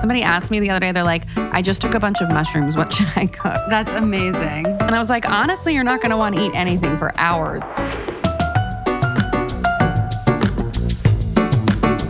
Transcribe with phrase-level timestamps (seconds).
[0.00, 2.74] Somebody asked me the other day, they're like, I just took a bunch of mushrooms.
[2.74, 3.58] What should I cook?
[3.68, 4.66] That's amazing.
[4.66, 7.62] And I was like, honestly, you're not going to want to eat anything for hours.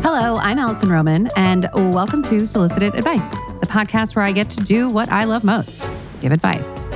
[0.04, 4.60] Hello, I'm Alison Roman, and welcome to Solicited Advice, the podcast where I get to
[4.60, 5.84] do what I love most
[6.20, 6.86] give advice.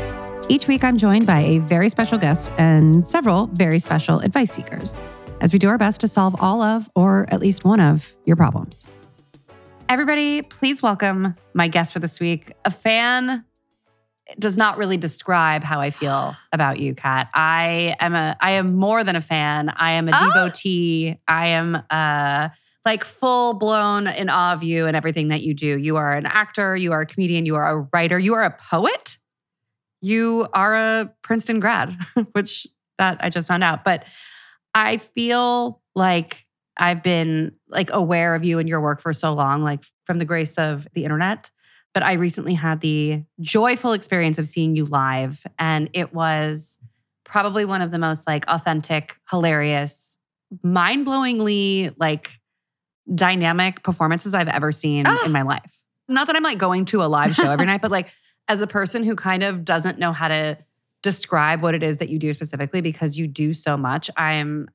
[0.48, 5.00] Each week, I'm joined by a very special guest and several very special advice seekers
[5.40, 8.36] as we do our best to solve all of, or at least one of, your
[8.36, 8.86] problems.
[9.88, 12.52] Everybody, please welcome my guest for this week.
[12.64, 13.44] A fan
[14.38, 17.28] does not really describe how I feel about you, Cat.
[17.34, 19.68] I am a I am more than a fan.
[19.76, 20.30] I am a Oh.
[20.32, 21.18] devotee.
[21.28, 22.48] I am uh
[22.84, 25.78] like full blown in awe of you and everything that you do.
[25.78, 28.50] You are an actor, you are a comedian, you are a writer, you are a
[28.50, 29.18] poet.
[30.00, 31.96] You are a Princeton grad,
[32.32, 32.66] which
[32.98, 33.84] that I just found out.
[33.84, 34.04] But
[34.74, 36.44] I feel like
[36.76, 40.24] I've been like aware of you and your work for so long, like from the
[40.24, 41.50] grace of the internet.
[41.92, 46.78] But I recently had the joyful experience of seeing you live, and it was
[47.24, 50.18] probably one of the most like authentic, hilarious,
[50.62, 52.40] mind-blowingly like
[53.14, 55.24] dynamic performances I've ever seen Ah.
[55.24, 55.78] in my life.
[56.08, 58.12] Not that I'm like going to a live show every night, but like
[58.48, 60.58] as a person who kind of doesn't know how to
[61.02, 64.68] describe what it is that you do specifically because you do so much, I'm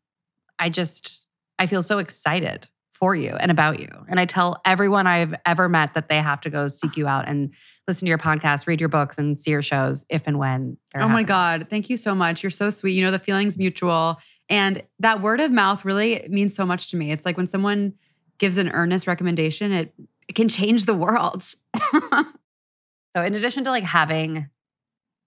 [0.58, 1.24] I just
[1.58, 2.68] I feel so excited
[3.00, 3.88] for you and about you.
[4.10, 7.28] And I tell everyone I've ever met that they have to go seek you out
[7.28, 7.54] and
[7.88, 10.78] listen to your podcast, read your books, and see your shows if and when.
[10.98, 11.24] Oh my.
[11.24, 11.68] God.
[11.70, 12.44] Thank you so much.
[12.44, 12.94] You're so sweet.
[12.94, 14.20] You know, the feeling's mutual.
[14.50, 17.12] And that word of mouth really means so much to me.
[17.12, 17.94] It's like when someone
[18.38, 19.94] gives an earnest recommendation, it,
[20.28, 21.44] it can change the world.
[23.16, 24.50] So, in addition to like having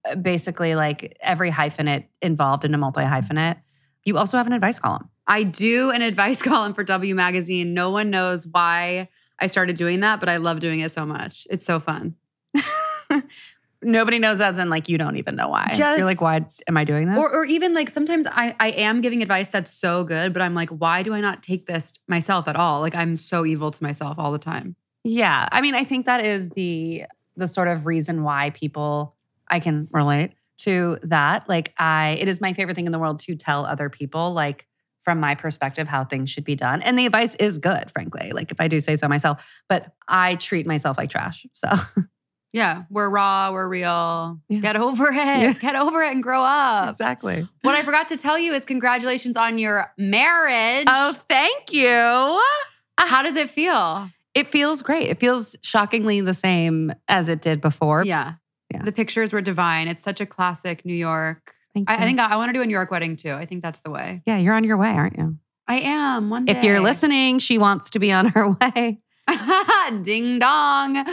[0.08, 3.60] uh, basically like every hyphenate involved in a multi hyphenate,
[4.04, 5.08] you also have an advice column.
[5.26, 7.74] I do an advice column for W Magazine.
[7.74, 11.46] No one knows why I started doing that, but I love doing it so much.
[11.50, 12.14] It's so fun.
[13.84, 15.66] Nobody knows, as in like you don't even know why.
[15.96, 17.18] You're like, why am I doing this?
[17.18, 20.54] Or, or even like sometimes I, I am giving advice that's so good, but I'm
[20.54, 22.80] like, why do I not take this myself at all?
[22.80, 24.76] Like I'm so evil to myself all the time.
[25.02, 25.48] Yeah.
[25.50, 27.04] I mean, I think that is the
[27.36, 29.16] the sort of reason why people
[29.48, 31.48] I can relate to that.
[31.48, 34.68] Like I it is my favorite thing in the world to tell other people like
[35.02, 36.82] from my perspective how things should be done.
[36.82, 38.32] And the advice is good, frankly.
[38.32, 41.46] Like if I do say so myself, but I treat myself like trash.
[41.54, 41.68] So
[42.52, 44.38] Yeah, we're raw, we're real.
[44.48, 44.60] Yeah.
[44.60, 45.14] Get over it.
[45.14, 45.52] Yeah.
[45.60, 46.90] Get over it and grow up.
[46.90, 47.46] Exactly.
[47.62, 50.86] What I forgot to tell you is congratulations on your marriage.
[50.86, 51.88] Oh, thank you.
[51.88, 52.66] Ah.
[52.98, 54.10] How does it feel?
[54.34, 55.08] It feels great.
[55.08, 58.04] It feels shockingly the same as it did before.
[58.04, 58.34] Yeah.
[58.70, 58.82] Yeah.
[58.82, 59.88] The pictures were divine.
[59.88, 61.51] It's such a classic New York.
[61.74, 61.94] Thank I.
[61.94, 63.32] I think I, I want to do a New York wedding too.
[63.32, 64.22] I think that's the way.
[64.26, 65.36] yeah, you're on your way, aren't you?
[65.68, 66.52] I am one day.
[66.52, 69.00] If you're listening, she wants to be on her way.
[70.02, 71.04] Ding dong.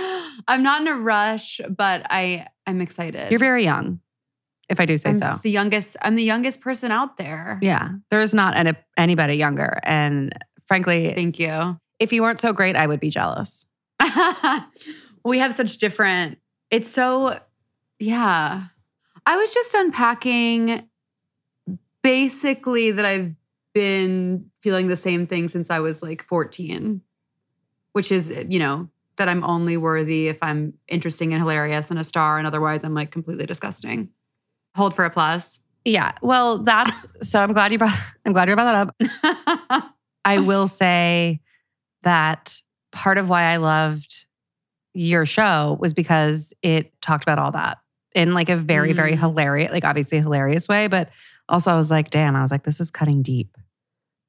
[0.47, 3.31] I'm not in a rush, but I I'm excited.
[3.31, 3.99] You're very young,
[4.69, 5.35] if I do say I'm so.
[5.43, 5.97] the youngest.
[6.01, 7.59] I'm the youngest person out there.
[7.61, 9.79] Yeah, there's not any, anybody younger.
[9.83, 10.33] And
[10.67, 11.79] frankly, Thank you.
[11.99, 13.65] if you weren't so great, I would be jealous.
[15.23, 16.39] we have such different.
[16.71, 17.39] It's so,
[17.99, 18.65] yeah.
[19.29, 20.89] I was just unpacking
[22.01, 23.35] basically that I've
[23.75, 27.01] been feeling the same thing since I was like 14,
[27.91, 32.03] which is, you know, that I'm only worthy if I'm interesting and hilarious and a
[32.03, 34.09] star, and otherwise I'm like completely disgusting.
[34.75, 35.59] Hold for applause.
[35.85, 36.13] Yeah.
[36.23, 39.11] Well, that's so I'm glad you brought I'm glad you brought that
[39.77, 39.93] up.
[40.25, 41.39] I will say
[42.01, 42.59] that
[42.91, 44.25] part of why I loved
[44.95, 47.77] your show was because it talked about all that
[48.19, 49.19] in like a very, very Mm.
[49.19, 50.87] hilarious, like obviously hilarious way.
[50.87, 51.09] But
[51.47, 53.57] also I was like, damn, I was like, this is cutting deep.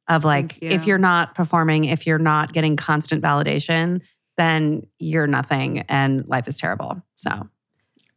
[0.08, 0.88] Of like, Thank if you.
[0.88, 4.00] you're not performing, if you're not getting constant validation,
[4.36, 7.02] then you're nothing and life is terrible.
[7.14, 7.48] So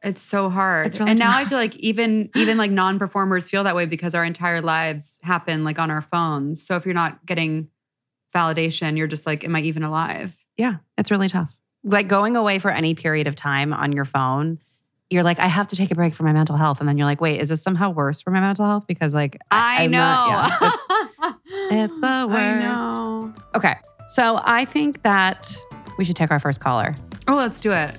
[0.02, 0.88] It's so hard.
[0.88, 1.42] It's really and now tough.
[1.42, 5.64] I feel like even even like non-performers feel that way because our entire lives happen
[5.64, 6.66] like on our phones.
[6.66, 7.68] So if you're not getting
[8.36, 10.36] validation, you're just like, am I even alive?
[10.58, 11.54] Yeah, it's really tough.
[11.84, 14.60] Like going away for any period of time on your phone,
[15.14, 16.80] you're like, I have to take a break for my mental health.
[16.80, 18.86] And then you're like, wait, is this somehow worse for my mental health?
[18.88, 20.00] Because like, I I'm know.
[20.00, 21.36] not- yeah, it's-
[21.72, 22.84] it's the I worst.
[22.84, 23.34] know.
[23.56, 23.76] okay.
[24.08, 25.56] So I think that
[25.98, 26.96] we should take our first caller.
[27.28, 27.96] Oh, let's do it.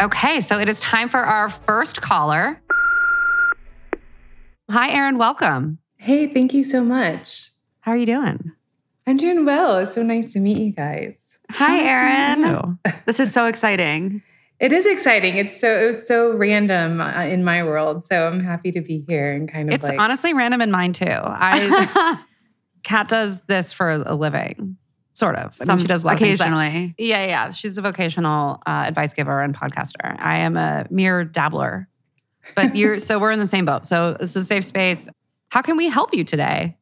[0.00, 0.40] Okay.
[0.40, 2.60] So it is time for our first caller.
[4.70, 5.18] Hi, Erin.
[5.18, 5.78] Welcome.
[5.98, 7.50] Hey, thank you so much.
[7.80, 8.52] How are you doing?
[9.06, 9.78] I'm doing well.
[9.78, 11.16] It's so nice to meet you guys.
[11.50, 12.78] Hi, So nice Erin.
[13.06, 14.22] This is so exciting.
[14.60, 15.36] It is exciting.
[15.36, 18.04] It's so it was so random uh, in my world.
[18.04, 20.92] So I'm happy to be here and kind of It's like honestly random in mine
[20.92, 21.06] too.
[21.08, 22.22] I
[22.82, 24.76] Cat does this for a living.
[25.12, 25.54] sort of.
[25.60, 26.94] I mean, Some she does a lot of things, occasionally.
[26.98, 27.50] Yeah, yeah.
[27.50, 30.18] She's a vocational uh, advice giver and podcaster.
[30.18, 31.88] I am a mere dabbler.
[32.54, 33.86] But you're so we're in the same boat.
[33.86, 35.08] So this is a safe space.
[35.48, 36.76] How can we help you today?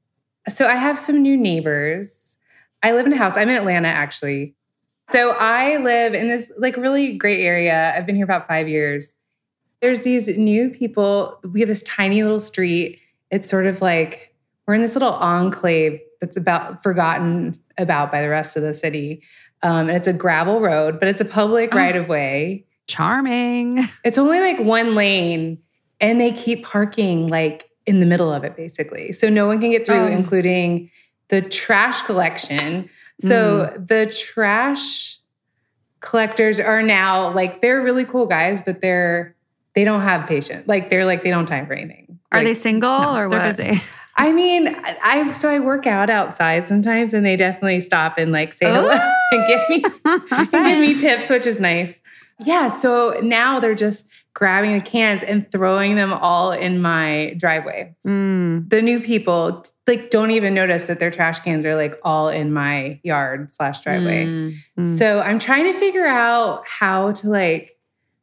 [0.48, 2.36] So I have some new neighbors.
[2.82, 3.36] I live in a house.
[3.36, 4.54] I'm in Atlanta actually.
[5.10, 7.92] So I live in this like really great area.
[7.96, 9.14] I've been here about 5 years.
[9.80, 11.40] There's these new people.
[11.52, 13.00] We have this tiny little street.
[13.30, 14.34] It's sort of like
[14.66, 19.22] we're in this little enclave that's about forgotten about by the rest of the city.
[19.62, 21.78] Um, and it's a gravel road, but it's a public Oh.
[21.78, 22.66] right of way.
[22.86, 23.88] Charming.
[24.04, 25.58] It's only like one lane,
[26.00, 29.12] and they keep parking like in the middle of it, basically.
[29.12, 30.06] So no one can get through, Oh.
[30.06, 30.90] including
[31.28, 32.88] the trash collection.
[33.20, 33.84] So mm-hmm.
[33.86, 35.18] the trash
[36.00, 39.34] collectors are now like they're really cool guys, but they're
[39.74, 40.66] they don't have patience.
[40.66, 42.18] Like they're like they don't time for anything.
[42.32, 43.56] Are Like, they single No, or they're what?
[43.56, 43.80] busy.
[44.16, 48.52] I mean, I so I work out outside sometimes, and they definitely stop and like
[48.52, 48.90] say hello
[49.30, 50.20] and give me oh.
[50.30, 52.02] and give me tips, which is nice.
[52.40, 52.68] Yeah.
[52.68, 54.06] So now they're just
[54.38, 57.92] grabbing the cans and throwing them all in my driveway.
[58.06, 58.70] Mm.
[58.70, 62.52] The new people like don't even notice that their trash cans are like all in
[62.52, 64.26] my yard slash driveway.
[64.26, 64.54] Mm.
[64.78, 64.96] Mm.
[64.96, 67.72] So I'm trying to figure out how to like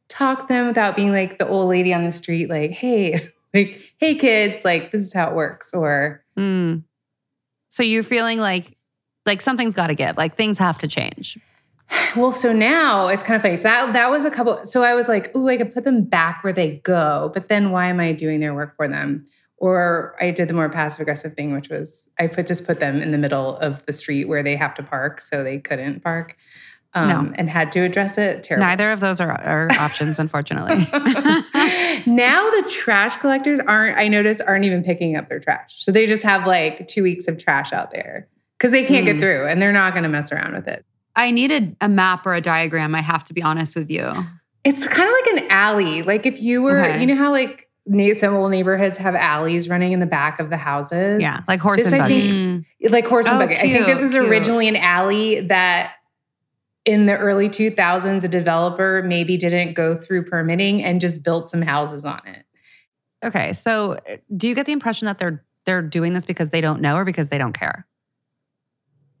[0.08, 3.20] talk them without being like the old lady on the street, like, hey,
[3.54, 5.74] like, hey kids, like this is how it works.
[5.74, 6.84] Or Mm.
[7.68, 8.74] So you're feeling like
[9.26, 10.16] like something's got to give.
[10.16, 11.38] Like things have to change.
[12.16, 13.56] Well, so now it's kind of funny.
[13.56, 14.64] So that that was a couple.
[14.64, 17.70] So I was like, oh, I could put them back where they go, but then
[17.70, 19.26] why am I doing their work for them?
[19.58, 23.02] Or I did the more passive aggressive thing, which was I put just put them
[23.02, 26.36] in the middle of the street where they have to park, so they couldn't park,
[26.94, 27.32] um, No.
[27.36, 28.42] and had to address it.
[28.42, 28.66] Terrible.
[28.66, 30.76] Neither of those are, are options, unfortunately.
[32.06, 33.98] now the trash collectors aren't.
[33.98, 37.28] I noticed aren't even picking up their trash, so they just have like two weeks
[37.28, 38.28] of trash out there
[38.58, 39.12] because they can't Mm.
[39.12, 40.84] get through, and they're not going to mess around with it.
[41.16, 42.94] I needed a map or a diagram.
[42.94, 44.12] I have to be honest with you.
[44.64, 46.02] It's kind of like an alley.
[46.02, 47.00] Like if you were, Okay.
[47.00, 47.68] you know how like
[48.14, 51.22] some old neighborhoods have alleys running in the back of the houses.
[51.22, 52.20] yeah, like horse This, and I buggy.
[52.20, 52.90] think- Mm.
[52.92, 53.56] like horse and Oh, buggy.
[53.56, 54.24] I think this was cute.
[54.28, 55.92] originally an alley that
[56.84, 61.62] in the early 2000s a developer maybe didn't go through permitting and just built some
[61.62, 62.44] houses on it.
[63.24, 66.60] Okay, so uh, do you get the impression that they're they're doing this because they
[66.60, 67.86] don't know or because they don't care?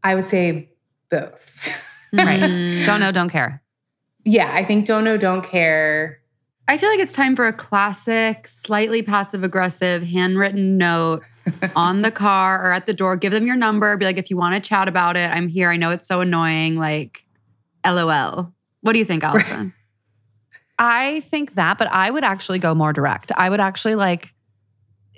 [0.04, 0.70] I would say
[1.10, 1.82] both.
[2.12, 2.40] Right.
[2.40, 2.86] Mm.
[2.86, 3.62] Don't know, don't care.
[4.24, 6.20] yeah, I think don't know, don't care.
[6.68, 11.22] I feel like it's time for a classic, slightly passive aggressive handwritten note
[11.76, 13.16] on the car or at the door.
[13.16, 13.96] Give them your number.
[13.96, 15.70] Be like, if you want to chat about it, I'm here.
[15.70, 16.76] I know it's so annoying.
[16.76, 17.24] Like,
[17.86, 18.52] LOL.
[18.80, 19.72] What do you think, Alison?
[20.78, 23.30] I think that, but I would actually go more direct.
[23.36, 24.34] I would actually like,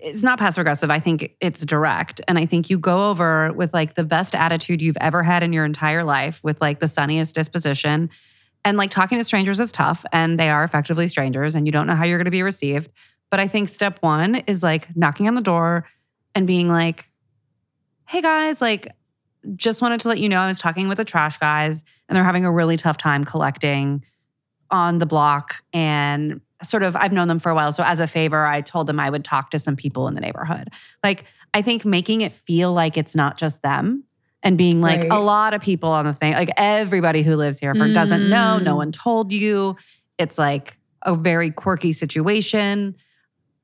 [0.01, 0.91] it's not passive aggressive.
[0.91, 2.21] I think it's direct.
[2.29, 5.53] And I think you go over with like the best attitude you've ever had in
[5.53, 8.11] your entire life with like the sunniest disposition.
[8.65, 11.87] And like talking to strangers is tough and they are effectively strangers and you don't
[11.87, 12.91] know how you're going to be received.
[13.31, 15.87] But I think step one is like knocking on the door
[16.35, 17.09] and being like,
[18.07, 18.93] hey guys, like,
[19.55, 22.25] just wanted to let you know I was talking with the trash guys and they're
[22.25, 24.05] having a really tough time collecting
[24.71, 28.07] on the block and sort of I've known them for a while so as a
[28.07, 30.69] favor I told them I would talk to some people in the neighborhood.
[31.05, 31.25] Like
[31.55, 34.05] I think making it feel like it's not just them
[34.43, 35.13] and being like Right.
[35.13, 38.59] a lot of people on the thing like everybody who lives here for, doesn't know,
[38.59, 38.77] no Mm.
[38.79, 39.77] one told you.
[40.19, 42.97] It's like a very quirky situation.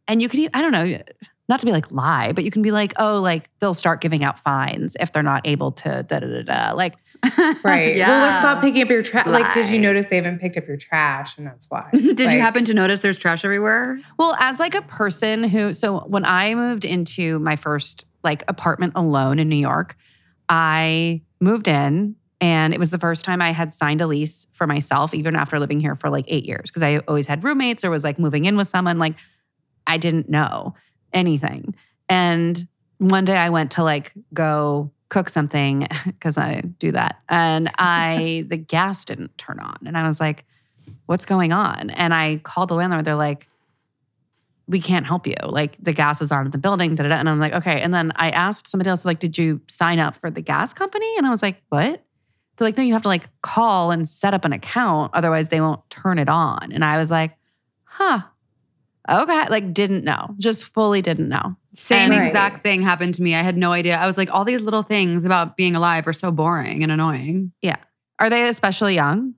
[0.07, 0.99] And you can I don't know
[1.48, 4.24] not to be like lie, but you can be like, oh, like they'll start giving
[4.24, 6.72] out fines if they're not able to da da da da.
[6.74, 6.94] Like,
[7.64, 7.96] Right.
[7.96, 8.08] yeah.
[8.08, 9.26] Well, let's stop picking up your trash.
[9.26, 11.36] Like, did you notice they haven't picked up your trash?
[11.38, 11.88] And that's why.
[11.92, 13.98] Did you happen to notice there's trash everywhere?
[14.18, 18.92] Well, as like a person who, so when I moved into my first like apartment
[18.96, 19.96] alone in New York,
[20.48, 24.66] I moved in and it was the first time I had signed a lease for
[24.66, 27.90] myself, even after living here for like eight years, because I always had roommates or
[27.90, 28.98] was like moving in with someone.
[28.98, 29.14] Like
[29.86, 30.74] I didn't know
[31.14, 31.75] anything.
[32.09, 32.66] And
[32.99, 37.21] one day I went to like go cook something because I do that.
[37.28, 39.78] And I, the gas didn't turn on.
[39.87, 40.44] And I was like,
[41.06, 41.90] what's going on?
[41.90, 43.04] And I called the landlord.
[43.04, 43.49] They're like,
[44.66, 45.35] we can't help you.
[45.44, 46.94] Like the gas is on in the building.
[46.94, 47.16] Da, da, da.
[47.16, 47.80] And I'm like, okay.
[47.80, 51.16] And then I asked somebody else, like, did you sign up for the gas company?
[51.18, 52.02] And I was like, what?
[52.56, 55.11] They're like, no, you have to like call and set up an account.
[55.14, 56.73] Otherwise, they won't turn it on.
[56.73, 57.37] And I was like,
[57.85, 58.21] huh.
[59.08, 59.46] Okay.
[59.49, 60.34] Like, didn't know.
[60.38, 61.56] Just fully didn't know.
[61.75, 62.25] Same Right.
[62.26, 63.34] exact thing happened to me.
[63.34, 63.96] I had no idea.
[63.96, 67.52] I was like, all these little things about being alive are so boring and annoying.
[67.62, 67.76] Yeah.
[68.18, 69.34] Are they especially young?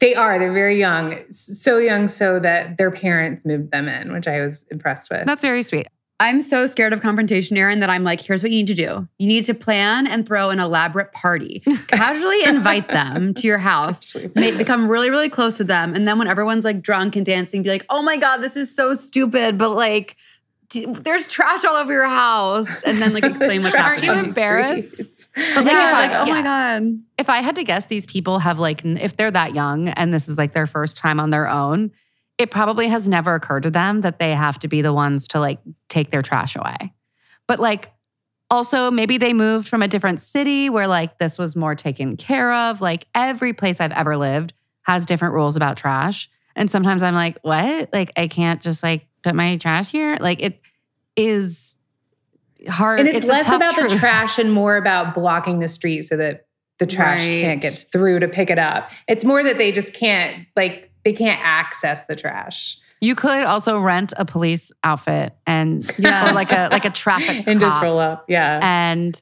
[0.00, 0.38] They are.
[0.38, 1.16] They're very young.
[1.30, 5.26] So young, so that their parents moved them in, which I was impressed with.
[5.26, 5.86] That's very sweet.
[6.18, 9.06] I'm so scared of confrontation, Erin, that I'm like, here's what you need to do.
[9.18, 11.60] You need to plan and throw an elaborate party.
[11.88, 14.32] Casually invite them to your house, Actually.
[14.52, 15.94] ma- become really, really close with them.
[15.94, 18.74] And then when everyone's like drunk and dancing, be like, oh my God, this is
[18.74, 19.58] so stupid.
[19.58, 20.16] But like,
[20.74, 22.82] there's trash all over your house.
[22.82, 24.22] And then like explain what's Trash you on happening.
[24.34, 24.90] the embarrassed?
[24.92, 25.28] streets.
[25.34, 26.32] But Like, yeah, like, oh yeah.
[26.32, 26.98] my God.
[27.18, 30.28] if I had to guess, these people have like, if they're that young and this
[30.28, 31.92] is like their first time on their own,
[32.38, 35.40] it probably has never occurred to them that they have to be the ones to
[35.40, 36.92] like take their trash away.
[37.46, 37.92] But like,
[38.50, 42.52] also maybe they moved from a different city where like this was more taken care
[42.52, 42.80] of.
[42.80, 44.52] Like every place I've ever lived
[44.82, 46.30] has different rules about trash.
[46.54, 47.90] And sometimes I'm like, what?
[47.92, 50.16] Like, I can't just like put my trash here.
[50.20, 50.60] Like, it
[51.16, 51.74] is
[52.68, 53.00] hard.
[53.00, 56.46] And it's, a less about the trash and more about blocking the street so that
[56.78, 57.42] the trash Right.
[57.42, 58.90] can't get through to pick it up.
[59.08, 63.78] It's more that they just can't like they can't access the trash You could also
[63.78, 66.30] rent a police outfit and Yes.
[66.30, 68.24] or like a like a traffic and just roll up.
[68.28, 68.58] Yeah.
[68.62, 69.20] and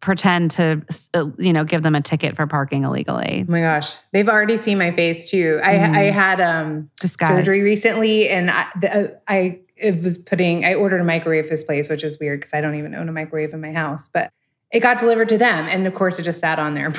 [0.00, 0.82] pretend to
[1.14, 3.44] uh, you know give them a ticket for parking illegally.
[3.48, 5.58] Oh my gosh, they've already seen my face too.
[5.62, 5.96] I Mhm.
[5.96, 7.28] I had um Disguise.
[7.30, 10.64] surgery recently, and I, the, uh, I it was putting.
[10.64, 13.12] I ordered a microwave this place, which is weird because I don't even own a
[13.12, 14.08] microwave in my house.
[14.08, 14.30] But
[14.72, 16.90] it got delivered to them, and of course, it just sat on their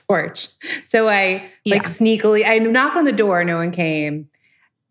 [0.00, 0.48] porch.
[0.86, 2.46] So I like sneakily.
[2.48, 4.28] I knocked on the door, no one came.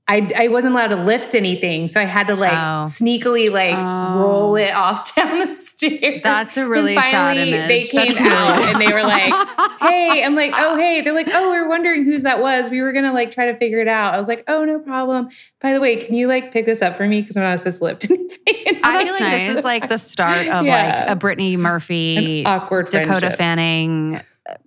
[0.07, 2.89] I, I wasn't allowed to lift anything, so I had to like Oh.
[2.89, 4.19] sneakily like Oh.
[4.19, 6.21] roll it off down the stairs.
[6.21, 7.67] That's a And really sad finally, image.
[7.67, 9.31] They came That's really- out and they were like,
[9.79, 10.99] hey, I'm like, oh, hey.
[10.99, 12.67] They're like, oh, we are wondering whose that was.
[12.69, 14.13] We were gonna like try to figure it out.
[14.13, 15.29] I was like, oh, no problem.
[15.61, 17.21] By the way, can you like pick this up for me?
[17.21, 18.81] Because I'm not supposed to lift anything.
[18.83, 21.03] I feel like this is like the start of Yeah.
[21.05, 23.37] like a Brittany Murphy, An awkward Dakota friendship.
[23.37, 24.21] Fanning,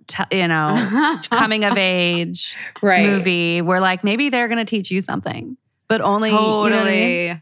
[0.07, 3.05] t- you know, coming of age right.
[3.05, 6.69] movie where like maybe they're going to teach you something, but only you know I
[6.69, 7.27] Totally.
[7.27, 7.41] mean?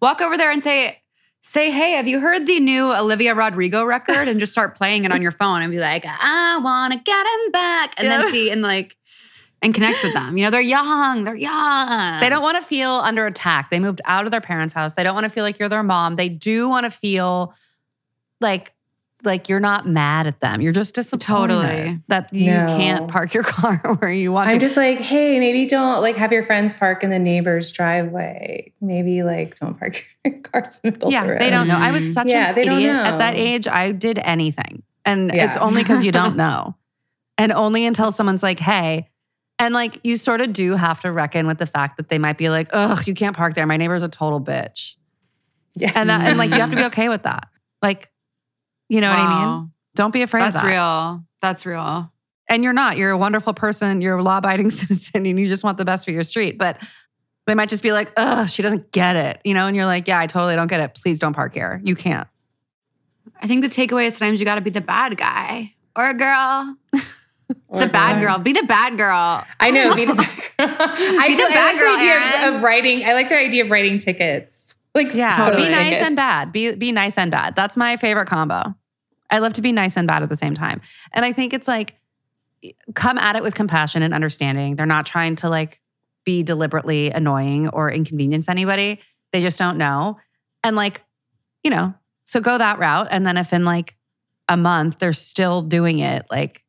[0.00, 1.02] Walk over there and say,
[1.40, 4.28] say, hey, have you heard the new Olivia Rodrigo record?
[4.28, 7.52] And just start playing it on your phone and be like, I wanna get him
[7.52, 7.94] back.
[7.98, 8.22] And Yeah.
[8.22, 8.96] then see and like
[9.62, 10.36] and connect with them.
[10.36, 11.24] You know, they're young.
[11.24, 12.20] They're young.
[12.20, 13.70] They don't want to feel under attack.
[13.70, 14.92] They moved out of their parents' house.
[14.94, 16.16] They don't want to feel like you're their mom.
[16.16, 17.54] They do want to feel
[18.40, 18.74] like
[19.24, 20.60] like you're not mad at them.
[20.60, 22.00] You're just disappointed Totally.
[22.08, 22.66] that you No.
[22.66, 24.64] can't park your car where you want I'm to.
[24.64, 28.72] just like, hey, maybe don't like have your friends park in the neighbor's driveway.
[28.80, 31.40] Maybe like don't park your cars in the middle of the yeah, road.
[31.40, 31.78] they don't know.
[31.78, 33.66] I was such Yeah, an they don't idiot at that age.
[33.66, 35.46] I did anything, and Yeah.
[35.46, 36.76] it's only because you don't know,
[37.38, 39.08] and only until someone's like, "Hey."
[39.58, 42.36] And like you sort of do have to reckon with the fact that they might
[42.36, 43.64] be like, "Ugh, you can't park there.
[43.66, 44.96] My neighbor's a total bitch,"
[45.74, 45.92] Yeah.
[45.94, 47.48] and that, and like you have to be okay with that.
[47.80, 48.10] Like,
[48.88, 49.72] you know what I mean?
[49.94, 50.68] Don't be afraid That's of that.
[50.68, 50.76] That's
[51.16, 51.24] real.
[51.42, 52.12] That's real.
[52.48, 52.96] And you're not.
[52.96, 54.00] You're a wonderful person.
[54.00, 56.58] You're a law-abiding citizen, and you just want the best for your street.
[56.58, 56.80] But
[57.46, 59.66] they might just be like, "Ugh, she doesn't get it," you know.
[59.66, 60.94] And you're like, "Yeah, I totally don't get it.
[60.94, 61.80] Please don't park here.
[61.84, 62.28] You can't."
[63.42, 66.76] I think the takeaway is sometimes you gotta be the bad guy or a girl.
[67.68, 68.38] Or the bad girl.
[68.38, 69.44] Be the bad girl.
[69.60, 70.76] I know, be the bad girl.
[70.78, 73.04] I, Be the I bad like girl, the idea of, of writing.
[73.04, 74.75] I like the idea of writing tickets.
[74.96, 75.64] Like Yeah, Totally.
[75.64, 76.52] be nice and bad.
[76.52, 77.54] Be be nice and bad.
[77.54, 78.74] That's my favorite combo.
[79.30, 80.80] I love to be nice and bad at the same time.
[81.12, 81.96] And I think it's like
[82.94, 84.76] come at it with compassion and understanding.
[84.76, 85.80] They're not trying to like
[86.24, 89.00] be deliberately annoying or inconvenience anybody.
[89.32, 90.18] They just don't know.
[90.64, 91.02] And like,
[91.62, 93.96] you know, so go that route and then if in like
[94.48, 96.64] a month they're still doing it, like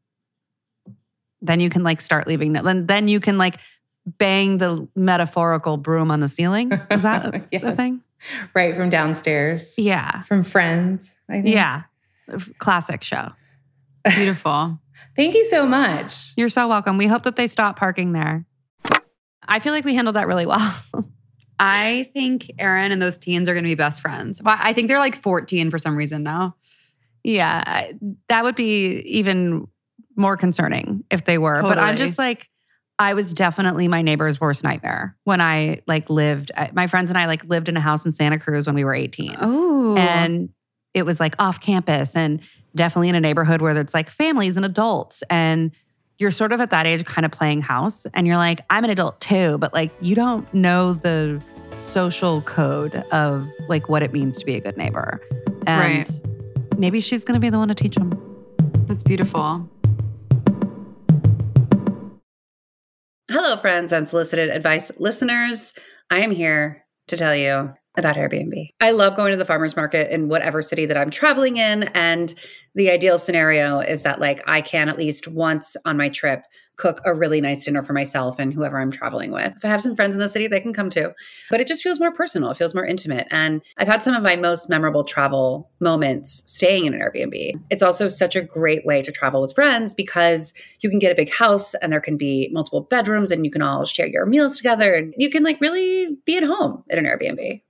[1.42, 2.54] then you can like start leaving.
[2.54, 3.58] Then then you can like
[4.06, 6.72] bang the metaphorical broom on the ceiling.
[6.92, 8.02] Is that the thing?
[8.54, 10.22] right from downstairs Yeah.
[10.24, 11.16] from Friends.
[11.30, 11.48] I think.
[11.48, 11.84] Yeah.
[12.58, 13.30] Classic show.
[14.16, 14.80] Beautiful.
[15.16, 16.34] Thank you so much.
[16.38, 16.98] You're so welcome.
[16.98, 18.46] We hope that they stop parking there.
[19.48, 20.76] I feel like we handled that really well.
[21.60, 24.42] I think Erin and those teens are gonna be best friends.
[24.46, 26.56] I think they're like 14 for some reason now.
[27.24, 27.92] yeah.
[28.30, 29.68] That would be even
[30.16, 31.62] more concerning if they were.
[31.62, 32.50] But I'm just like,
[33.00, 36.52] I was definitely my neighbor's worst nightmare when I like lived.
[36.74, 38.94] My friends and I like lived in a house in Santa Cruz when we were
[38.94, 39.36] 18.
[39.40, 39.96] Oh.
[39.98, 40.50] and
[40.94, 42.42] it was like off campus and
[42.76, 45.72] definitely in a neighborhood where it's like families and adults and
[46.18, 48.90] you're sort of at that age kind of playing house and you're like i'm an
[48.90, 51.42] adult too but like you don't know the
[51.74, 55.22] social code of like what it means to be a good neighbor
[55.68, 56.22] and Right.
[56.80, 58.12] maybe she's going to be the one to teach them
[58.88, 59.70] That's beautiful.
[63.30, 65.74] Hello, friends, unsolicited advice listeners.
[66.10, 68.70] I am here to tell you about Airbnb.
[68.80, 71.84] I love going to the farmer's market in whatever city that I'm traveling in.
[71.94, 72.34] And
[72.74, 76.44] the ideal scenario is that, like, I can at least once on my trip
[76.78, 79.56] cook a really nice dinner for myself and whoever I'm traveling with.
[79.56, 81.12] If I have some friends in the city, they can come too.
[81.50, 83.28] But it just feels more personal, it feels more intimate.
[83.32, 87.60] And I've had some of my most memorable travel moments staying in an Airbnb.
[87.70, 91.16] It's also such a great way to travel with friends because you can get a
[91.16, 94.58] big house and there can be multiple bedrooms and you can all share your meals
[94.58, 97.62] together and you can like really be at home at an Airbnb.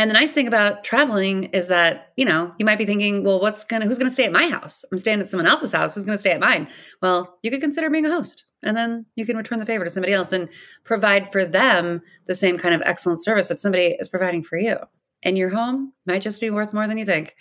[0.00, 3.38] And the nice thing about traveling is that, you know, you might be thinking, well,
[3.38, 4.82] what's going to, who's going to stay at my house?
[4.90, 5.94] I'm staying at someone else's house.
[5.94, 6.68] Who's going to stay at mine?
[7.02, 9.90] Well, you could consider being a host and then you can return the favor to
[9.90, 10.48] somebody else and
[10.84, 14.78] provide for them the same kind of excellent service that somebody is providing for you.
[15.22, 17.34] And your home might just be worth more than you think.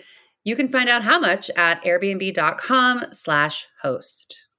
[0.44, 4.50] You can find out how much at airbnb.com slash host.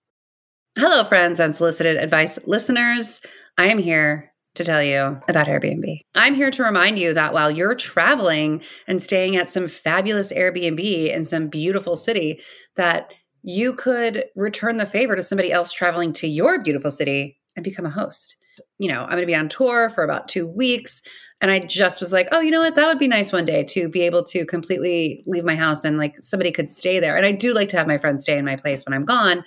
[0.75, 3.21] Hello, friends, and unsolicited advice listeners.
[3.59, 6.01] I am here to tell you about Airbnb.
[6.15, 11.15] I'm here to remind you that while you're traveling and staying at some fabulous Airbnb
[11.15, 12.41] in some beautiful city,
[12.77, 17.65] that you could return the favor to somebody else traveling to your beautiful city and
[17.65, 18.37] become a host.
[18.79, 21.03] You know, I'm going to be on tour for about two weeks.
[21.41, 22.75] And I just was like, oh, you know what?
[22.75, 25.97] That would be nice one day to be able to completely leave my house and
[25.97, 27.17] like somebody could stay there.
[27.17, 29.45] And I do like to have my friends stay in my place when I'm gone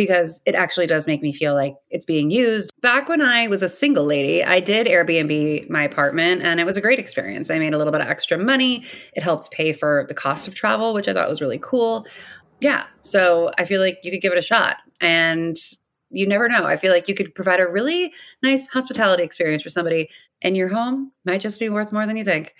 [0.00, 2.70] because it actually does make me feel like it's being used.
[2.80, 6.78] Back when I was a single lady, I did Airbnb my apartment and it was
[6.78, 7.50] a great experience.
[7.50, 8.82] I made a little bit of extra money.
[9.12, 12.06] It helped pay for the cost of travel, which I thought was really cool.
[12.60, 12.86] Yeah.
[13.02, 14.78] So I feel like you could give it a shot.
[15.02, 15.58] And
[16.08, 16.64] you never know.
[16.64, 20.08] I feel like you could provide a really nice hospitality experience for somebody,
[20.40, 22.54] and your home might just be worth more than you think.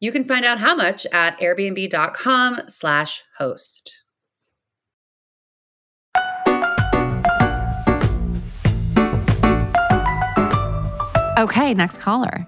[0.00, 4.05] You can find out how much at airbnb.com slash host.
[11.36, 12.46] Okay, next caller.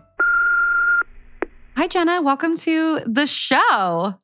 [1.77, 2.23] Hi, Jenna.
[2.23, 4.15] Welcome to the show.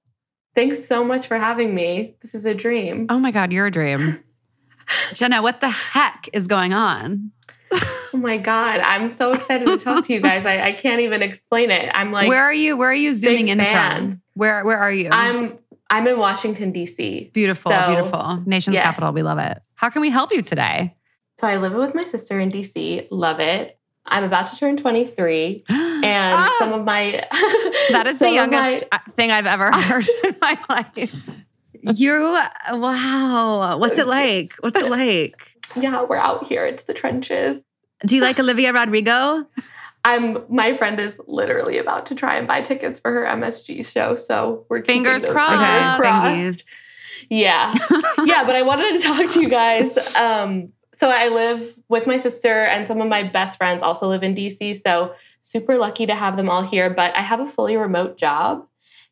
[0.55, 2.17] Thanks so much for having me.
[2.23, 3.07] This is a dream.
[3.11, 4.23] Oh my God, you're a dream.
[5.15, 7.31] Jenna, what the heck is going on?
[7.73, 8.81] oh my God.
[8.81, 10.47] I'm so excited to talk to you guys.
[10.47, 11.91] I, I can't even explain it.
[11.93, 12.77] I'm like Where are you?
[12.79, 14.15] Where are you zooming in fans.
[14.15, 14.23] from?
[14.35, 15.11] Where where are you?
[15.11, 15.59] I'm
[15.91, 17.33] I'm in Washington, DC.
[17.33, 18.43] beautiful, so- beautiful.
[18.47, 18.85] Nation's Yes.
[18.85, 19.13] capital.
[19.13, 19.61] We love it.
[19.75, 20.95] How can we help you today?
[21.41, 23.09] So I live with my sister in DC.
[23.11, 23.79] Love it.
[24.07, 25.65] I'm about to turn 23.
[26.05, 26.57] And Ah!
[26.59, 27.25] some of my
[27.91, 31.15] that is the of my- youngest uh, thing I've ever heard in my life.
[31.83, 32.39] You
[32.73, 33.79] wow.
[33.79, 34.55] What's it like?
[34.61, 35.53] What's it like?
[35.77, 36.67] yeah, we're out here.
[36.67, 37.63] It's the trenches.
[38.07, 39.47] Do you like Olivia Rodrigo?
[40.05, 44.17] I'm my friend is literally about to try and buy tickets for her MSG show.
[44.17, 45.53] So we're keeping Fingers those crossed.
[45.53, 46.65] fingers Okay, crossed.
[47.31, 47.73] Yeah.
[48.25, 50.15] yeah, but I wanted to talk to you guys.
[50.17, 50.74] Um,
[51.05, 54.35] so I live with my sister, and some of my best friends also live in
[54.35, 54.81] DC.
[54.81, 56.89] So super lucky to have them all here.
[56.89, 58.67] But I have a fully remote job,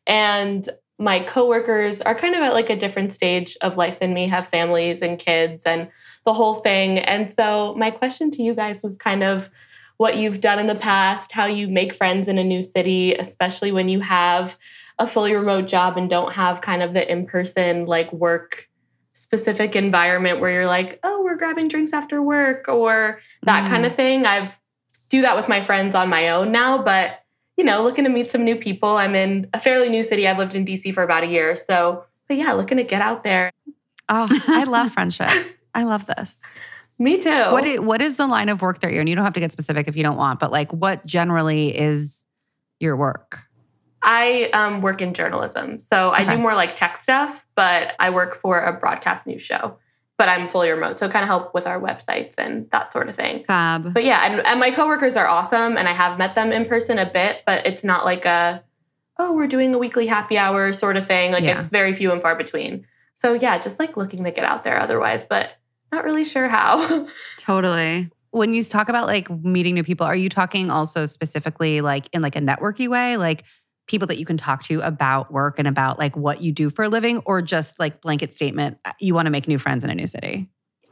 [0.07, 4.27] and my coworkers are kind of at like a different stage of life than me,
[4.27, 5.87] have families and kids and
[6.25, 6.97] the whole thing.
[6.97, 9.51] And so my question to you guys was kind of
[9.97, 13.71] what you've done in the past, how you make friends in a new city, especially
[13.71, 14.57] when you have
[14.97, 18.67] a fully remote job and don't have kind of the in-person like work
[19.13, 23.69] specific environment where you're like, oh, we're grabbing drinks after work or that Mm.
[23.69, 24.25] kind of thing.
[24.25, 24.51] I've
[25.09, 27.19] do that with my friends on my own now, but
[27.55, 28.97] you know, looking to meet some new people.
[28.97, 30.27] I'm in a fairly new city.
[30.27, 31.55] I've lived in DC for about a year.
[31.55, 33.51] So, but yeah, looking to get out there.
[34.09, 35.29] Oh, I love friendship.
[35.75, 36.41] I love this.
[36.99, 37.29] Me too.
[37.29, 39.07] What is, what is the line of work that you're in?
[39.07, 42.25] You don't have to get specific if you don't want, but like what generally is
[42.79, 43.42] your work?
[44.03, 45.79] I um, work in journalism.
[45.79, 49.77] So I do more like tech stuff, but I work for a broadcast news show.
[50.17, 50.99] But I'm fully remote.
[50.99, 53.45] So kind of help with our websites and that sort of thing.
[53.45, 53.93] Fab.
[53.93, 56.99] But yeah, and, and my coworkers are awesome and I have met them in person
[56.99, 58.63] a bit, but it's not like a,
[59.17, 61.31] oh, we're doing a weekly happy hour sort of thing.
[61.31, 61.59] Like Yeah.
[61.59, 62.85] it's very few and far between.
[63.15, 65.51] So yeah, just like looking to get out there otherwise, but
[65.91, 67.07] not really sure how.
[67.39, 68.09] Totally.
[68.31, 72.21] When you talk about like meeting new people, are you talking also specifically like in
[72.21, 73.43] like a networky way, like
[73.87, 76.83] people that you can talk to about work and about like what you do for
[76.83, 79.89] a living, or just like blanket statement, uh, you want to make new friends in
[79.89, 80.49] a new city?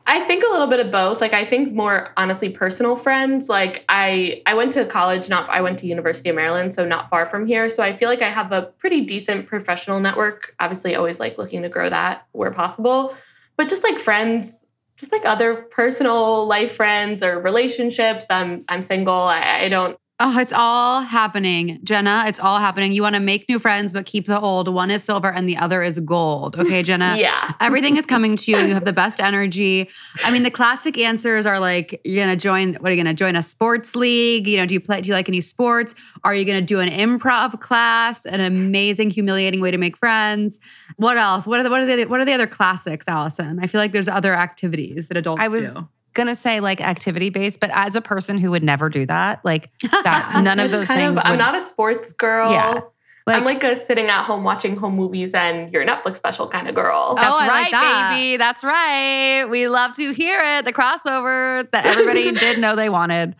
[0.07, 1.21] I think a little bit of both.
[1.21, 3.47] Like I think more honestly personal friends.
[3.47, 7.09] Like I I went to college, not I went to University of Maryland, so not
[7.09, 7.69] far from here.
[7.69, 10.55] So I feel like I have a pretty decent professional network.
[10.59, 13.15] Obviously always like looking to grow that where possible.
[13.57, 14.65] But just like friends,
[14.97, 18.25] just like other personal life friends or relationships.
[18.29, 19.13] I'm I'm single.
[19.13, 22.25] I, I don't Oh, it's all happening, Jenna.
[22.27, 22.91] It's all happening.
[22.93, 24.67] You want to make new friends, but keep the old.
[24.71, 26.59] One is silver and the other is gold.
[26.59, 27.15] Okay, Jenna?
[27.17, 27.53] yeah.
[27.59, 28.57] Everything is coming to you.
[28.57, 29.89] You have the best energy.
[30.23, 32.75] I mean, the classic answers are like, you're gonna join.
[32.75, 34.47] What are you gonna join a sports league?
[34.47, 35.01] You know, do you play?
[35.01, 35.95] Do you like any sports?
[36.23, 38.23] Are you gonna do an improv class?
[38.27, 40.59] An amazing, humiliating way to make friends.
[40.97, 41.47] What else?
[41.47, 43.57] What are the what are the what are the other classics, Alison?
[43.59, 45.89] I feel like there's other activities that adults I was do.
[46.13, 49.71] Gonna say like activity based, but as a person who would never do that, like
[50.03, 51.17] that, none of That's those kind things.
[51.17, 52.51] Of, I'm not a sports girl.
[52.51, 52.81] Yeah.
[53.27, 56.75] I'm like a sitting at home watching home movies and your Netflix special kind of
[56.75, 57.09] girl.
[57.11, 58.11] Oh, That's I like right, that.
[58.15, 58.37] baby.
[58.37, 59.45] That's right.
[59.49, 60.65] We love to hear it.
[60.65, 63.35] The crossover that everybody did know they wanted.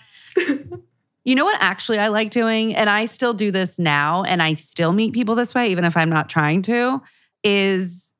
[1.23, 4.53] You know what actually I like doing, and I still do this now, and I
[4.53, 7.01] still meet people this way, even if I'm not trying to,
[7.43, 8.11] is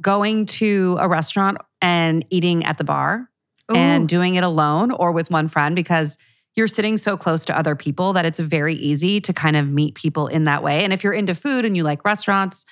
[0.00, 3.28] going to a restaurant and eating at the bar
[3.76, 6.18] and doing it alone or with one friend because
[6.54, 9.94] you're sitting so close to other people that it's very easy to kind of meet
[9.94, 10.84] people in that way.
[10.84, 12.66] And if you're into food and you like restaurants,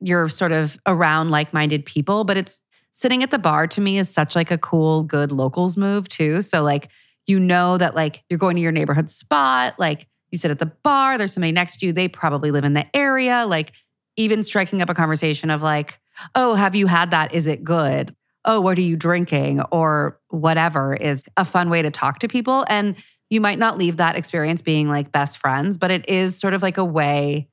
[0.00, 2.60] you're sort of around like-minded people, but it's
[2.92, 6.42] sitting at the bar to me is such like a cool good locals move too.
[6.42, 6.90] So like
[7.26, 10.66] you know that like you're going to your neighborhood spot, like you sit at the
[10.66, 13.72] bar, there's somebody next to you, they probably live in the area, like
[14.16, 16.00] even striking up a conversation of like,
[16.34, 17.34] "Oh, have you had that?
[17.34, 18.14] Is it good?"
[18.48, 19.60] Oh, what are you drinking?
[19.70, 22.64] Or whatever is a fun way to talk to people.
[22.68, 22.96] And
[23.30, 26.62] you might not leave that experience being like best friends, but it is sort of
[26.62, 27.46] like a way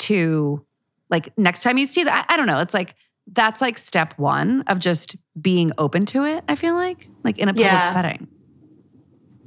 [0.00, 0.64] to,
[1.10, 2.94] like, next time you see that, I, don't know, it's like,
[3.32, 7.48] that's like step one of just being open to it, I feel like, like in
[7.48, 7.92] a public Yeah.
[7.92, 8.28] setting.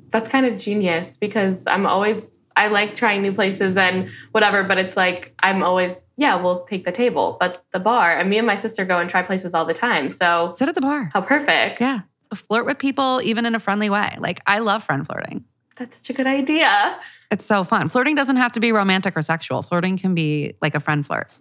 [0.09, 4.77] That's kind of genius because I'm always I like trying new places and whatever, but
[4.77, 8.15] it's like I'm always yeah, we'll take the table, but the bar.
[8.15, 10.11] And me and my sister go and try places all the time.
[10.11, 11.09] So Sit at the bar.
[11.11, 11.81] how perfect.
[11.81, 12.01] Yeah.
[12.35, 14.15] Flirt with people, even in a friendly way.
[14.19, 15.43] Like, I love friend flirting.
[15.77, 16.95] That's such a good idea.
[17.31, 17.89] It's so fun.
[17.89, 19.63] Flirting doesn't have to be romantic or sexual.
[19.63, 21.33] Flirting can be like a friend flirt.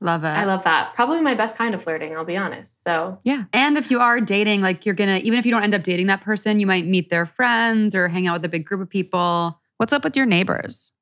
[0.00, 0.28] Love it.
[0.28, 0.94] I love that.
[0.94, 2.82] Probably my best kind of flirting, I'll be honest.
[2.84, 3.44] So yeah.
[3.52, 6.06] And if you are dating, like you're gonna, even if you don't end up dating
[6.06, 8.88] that person, you might meet their friends or hang out with a big group of
[8.88, 9.60] people.
[9.78, 10.92] What's up with your neighbors?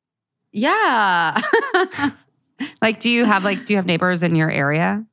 [0.53, 1.41] Yeah.
[2.81, 5.05] Like, do you have like, do you have neighbors in your area?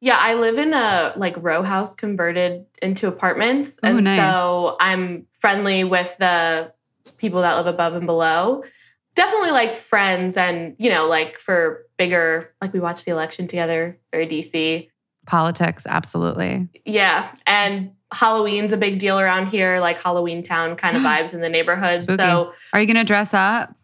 [0.00, 3.76] Yeah, I live in a like row house converted into apartments.
[3.82, 4.34] Oh, and nice.
[4.34, 6.72] so I'm friendly with the
[7.18, 8.64] people that live above and below.
[9.14, 13.98] Definitely like friends and, you know, like for bigger, like we watched the election together,
[14.10, 14.88] very DC.
[15.26, 16.68] Politics, absolutely.
[16.86, 17.30] Yeah.
[17.46, 21.48] And Halloween's a big deal around here, like Halloween town kind of vibes in the
[21.48, 22.02] neighborhood.
[22.02, 22.22] Spooky.
[22.22, 23.74] So are you gonna dress up?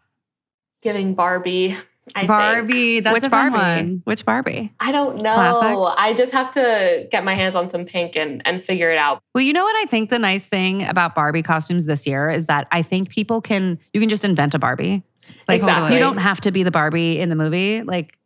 [0.83, 1.75] giving Barbie.
[2.15, 2.27] I think.
[2.29, 2.99] Barbie.
[3.01, 3.81] That's Which a fun Barbie?
[3.89, 4.01] one.
[4.05, 4.71] Which Barbie?
[4.79, 5.33] I don't know.
[5.33, 5.95] Classic.
[5.97, 9.21] I just have to get my hands on some pink and, and figure it out.
[9.35, 12.45] Well, you know what I think the nice thing about Barbie costumes this year is
[12.45, 15.03] that I think people can you can just invent a Barbie.
[15.49, 15.93] Like Exactly.
[15.95, 17.81] you don't have to be the Barbie in the movie.
[17.81, 18.17] Like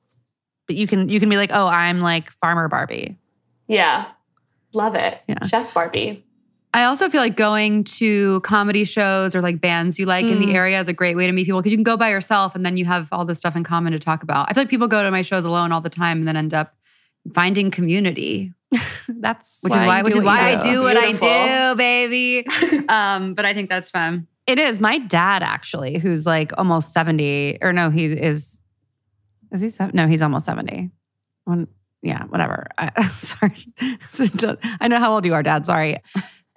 [0.68, 3.18] but you can you can be like, "Oh, I'm like farmer Barbie."
[3.68, 4.06] Yeah.
[4.74, 5.20] Love it.
[5.28, 5.46] Yeah.
[5.48, 6.24] Chef Barbie.
[6.74, 10.48] I also feel like going to comedy shows or like bands you like in the
[10.48, 10.54] Mm.
[10.54, 12.66] area is a great way to meet people because you can go by yourself and
[12.66, 14.48] then you have all this stuff in common to talk about.
[14.50, 16.54] I feel like people go to my shows alone all the time and then end
[16.54, 16.74] up
[17.34, 18.54] finding community,
[19.10, 20.82] That's which is why which is why I do.
[20.82, 22.48] what I do, baby.
[22.90, 24.28] um, but I think that's fun.
[24.48, 24.80] It is.
[24.80, 28.62] My dad actually, who's like almost 70, or no, he is
[29.52, 29.94] is he seven?
[29.94, 30.90] No, he's almost 70.
[31.44, 31.68] One,
[32.02, 32.68] yeah, whatever.
[32.78, 33.56] I, sorry.
[34.82, 35.66] I know how old you are, Dad.
[35.66, 35.98] Sorry.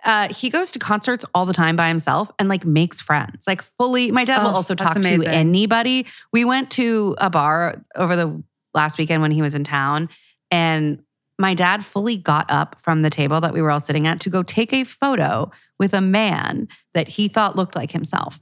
[0.04, 3.46] Uh, he goes to concerts all the time by himself and like makes friends.
[3.46, 5.22] Like fully, my dad will Oh, also talk amazing.
[5.22, 6.06] to anybody.
[6.32, 8.42] We went to a bar over the
[8.74, 10.10] last weekend when he was in town,
[10.50, 11.02] and
[11.38, 14.30] my dad fully got up from the table that we were all sitting at to
[14.30, 18.38] go take a photo with a man that he thought looked like himself.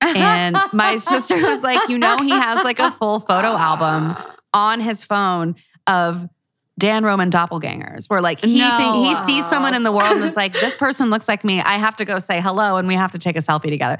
[0.00, 4.16] And my sister was like, you know, he has like a full photo album
[4.52, 5.54] on his phone
[5.86, 6.26] of
[6.78, 8.76] Dan Roman doppelgangers, where like he No.
[8.76, 11.60] think, he sees someone in the world and it's like, this person looks like me.
[11.60, 13.98] I have to go say hello and we have to take a selfie together.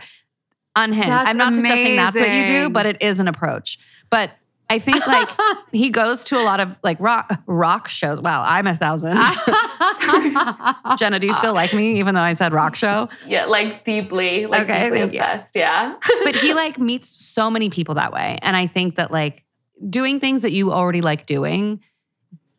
[0.76, 1.08] Unhinged.
[1.08, 3.78] That's I'm not suggesting that's what you do, but it is an approach.
[4.10, 4.32] But
[4.68, 5.28] I think like
[5.70, 8.20] he goes to a lot of like rock rock shows.
[8.20, 9.16] Wow, I'm a thousand.
[10.98, 13.08] Jenna, do you still like me, even though I said rock show?
[13.26, 15.20] Yeah, like deeply, like Okay, deeply thank you.
[15.20, 15.54] obsessed.
[15.54, 15.94] Yeah.
[16.24, 19.44] but he like meets so many people that way and i think that like
[19.88, 21.80] doing things that you already like doing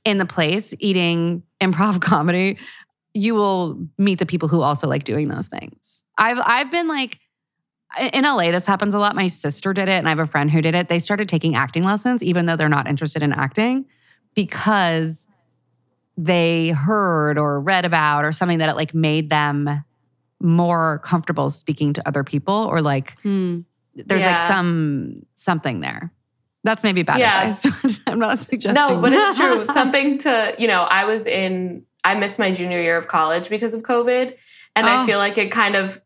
[0.05, 2.57] in the place eating improv comedy
[3.13, 7.19] you will meet the people who also like doing those things i've i've been like
[8.11, 10.51] in LA this happens a lot my sister did it and I have a friend
[10.51, 13.85] who did it they started taking acting lessons even though they're not interested in acting
[14.33, 15.27] because
[16.17, 19.69] they heard or read about or something that it like made them
[20.41, 23.61] more comfortable speaking to other people or like Hmm.
[23.95, 26.11] there's like some something there.
[26.65, 27.49] That's maybe bad Yeah.
[27.51, 27.99] advice.
[28.07, 28.73] I'm not suggesting.
[28.73, 29.65] No, but it's true.
[29.73, 33.73] Something to, you know, I was in, I missed my junior year of college because
[33.73, 34.35] of COVID.
[34.75, 34.89] And Oh.
[34.89, 36.01] I feel like it kind of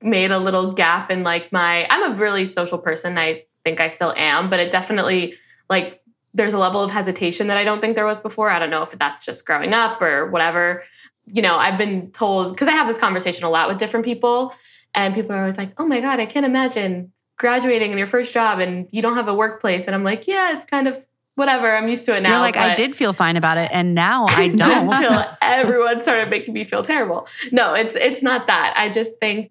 [0.00, 3.18] made a little gap in like my, I'm a really social person.
[3.18, 5.34] I think I still am, but it definitely,
[5.68, 6.00] like,
[6.32, 8.50] there's a level of hesitation that I don't think there was before.
[8.50, 10.82] I don't know if that's just growing up or whatever.
[11.26, 14.52] you know, I've been told because I have this conversation a lot with different people,
[14.94, 18.32] and people are always like, "Oh my god, I can't imagine graduating in your first
[18.32, 21.04] job and you don't have a workplace." And I'm like, "Yeah, it's kind of
[21.36, 21.74] whatever.
[21.76, 24.26] I'm used to it now." You're like, I did feel fine about it, and now
[24.28, 24.96] I I don't.
[25.00, 27.26] feel everyone started making me feel terrible.
[27.52, 28.74] No, it's it's not that.
[28.76, 29.50] I just think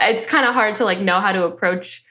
[0.00, 2.04] it's kind of hard to like know how to approach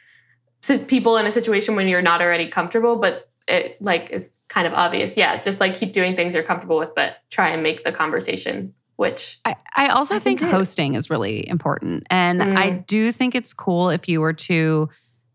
[0.88, 4.74] people in a situation when you're not already comfortable, but it like is kind of
[4.74, 5.16] obvious.
[5.18, 8.74] Yeah, just like keep doing things you're comfortable with, but try and make the conversation.
[8.98, 12.06] Which I, I also I think think hosting is really important.
[12.10, 12.86] And I Mm.
[12.86, 14.90] do think it's cool if you were to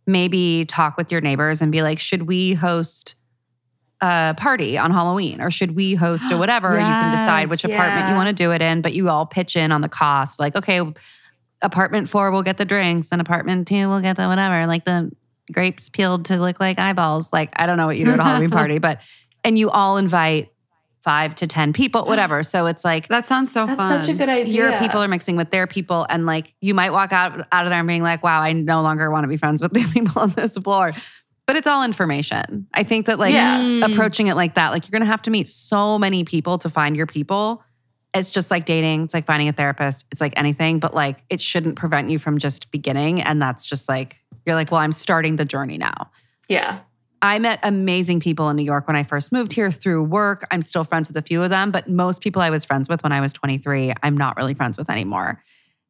[0.07, 3.15] maybe talk with your neighbors and be like, should we host
[4.01, 6.79] a party on Halloween or should we host a whatever?
[6.79, 7.73] You can decide which Yes.
[7.73, 10.39] apartment you want to do it in, but you all pitch in on the cost.
[10.39, 10.81] Like, okay,
[11.63, 15.11] apartment four will get the drinks and apartment two will get the whatever, like the
[15.53, 17.33] grapes peeled to look like eyeballs.
[17.33, 19.01] Like, I don't know what you do at a Halloween party, but,
[19.43, 20.51] and you all invite
[21.05, 22.43] five to 10 people, whatever.
[22.43, 24.01] So it's like, That sounds so that's fun.
[24.01, 24.53] such a good idea.
[24.55, 27.71] your people are mixing with their people and like you might walk out out of
[27.71, 30.21] there and being like wow i no longer want to be friends with the people
[30.23, 30.93] on this floor
[31.47, 33.59] but it's all information i think that like Yeah.
[33.61, 33.93] Mm.
[33.93, 36.97] approaching it like that like you're gonna have to meet so many people to find
[36.97, 37.63] your people
[38.15, 41.41] it's just like dating it's like finding a therapist it's like anything but like it
[41.41, 45.37] shouldn't prevent you from just beginning and that's just like you're like well i'm starting
[45.37, 46.11] the journey now
[46.49, 46.81] yeah.
[47.23, 50.47] I met amazing people in New York when I first moved here through work.
[50.51, 53.03] I'm still friends with a few of them, but most people I was friends with
[53.03, 55.43] when I was 23, I'm not really friends with anymore.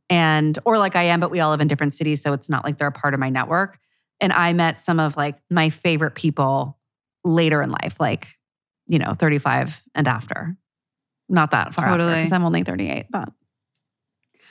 [0.09, 2.23] And, or like I am, but we all live in different cities.
[2.23, 3.79] So it's not like they're a part of my network.
[4.21, 6.79] And I met some of like my favorite people
[7.25, 8.39] later in life, like,
[8.87, 10.57] you know, 35 and after.
[11.29, 12.15] Not that far Totally.
[12.15, 13.31] because I'm only 38, but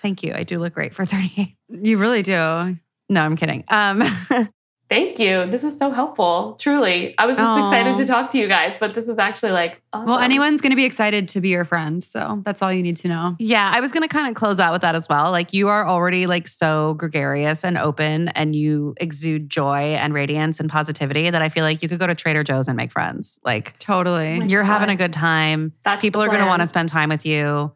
[0.02, 0.34] thank you.
[0.34, 1.56] I do look great for 38.
[1.70, 2.78] You really do.
[3.10, 3.64] No, I'm kidding.
[3.70, 4.04] Um,
[4.94, 5.50] Thank you.
[5.50, 6.56] This was so helpful.
[6.60, 7.16] Truly.
[7.18, 7.66] I was just Aw.
[7.66, 10.06] excited to talk to you guys, but this is actually like awesome.
[10.08, 12.04] Well, anyone's going to be excited to be your friend.
[12.04, 13.36] So that's all you need to know.
[13.40, 15.32] Yeah, I was going to kind of close out with that as well.
[15.32, 20.60] Like you are already like so gregarious and open and you exude joy and radiance
[20.60, 23.40] and positivity that I feel like you could go to Trader Joe's and make friends.
[23.44, 24.42] Like Totally.
[24.42, 25.74] my you're having a good time.
[25.82, 27.72] That's People are going to want to spend time with you.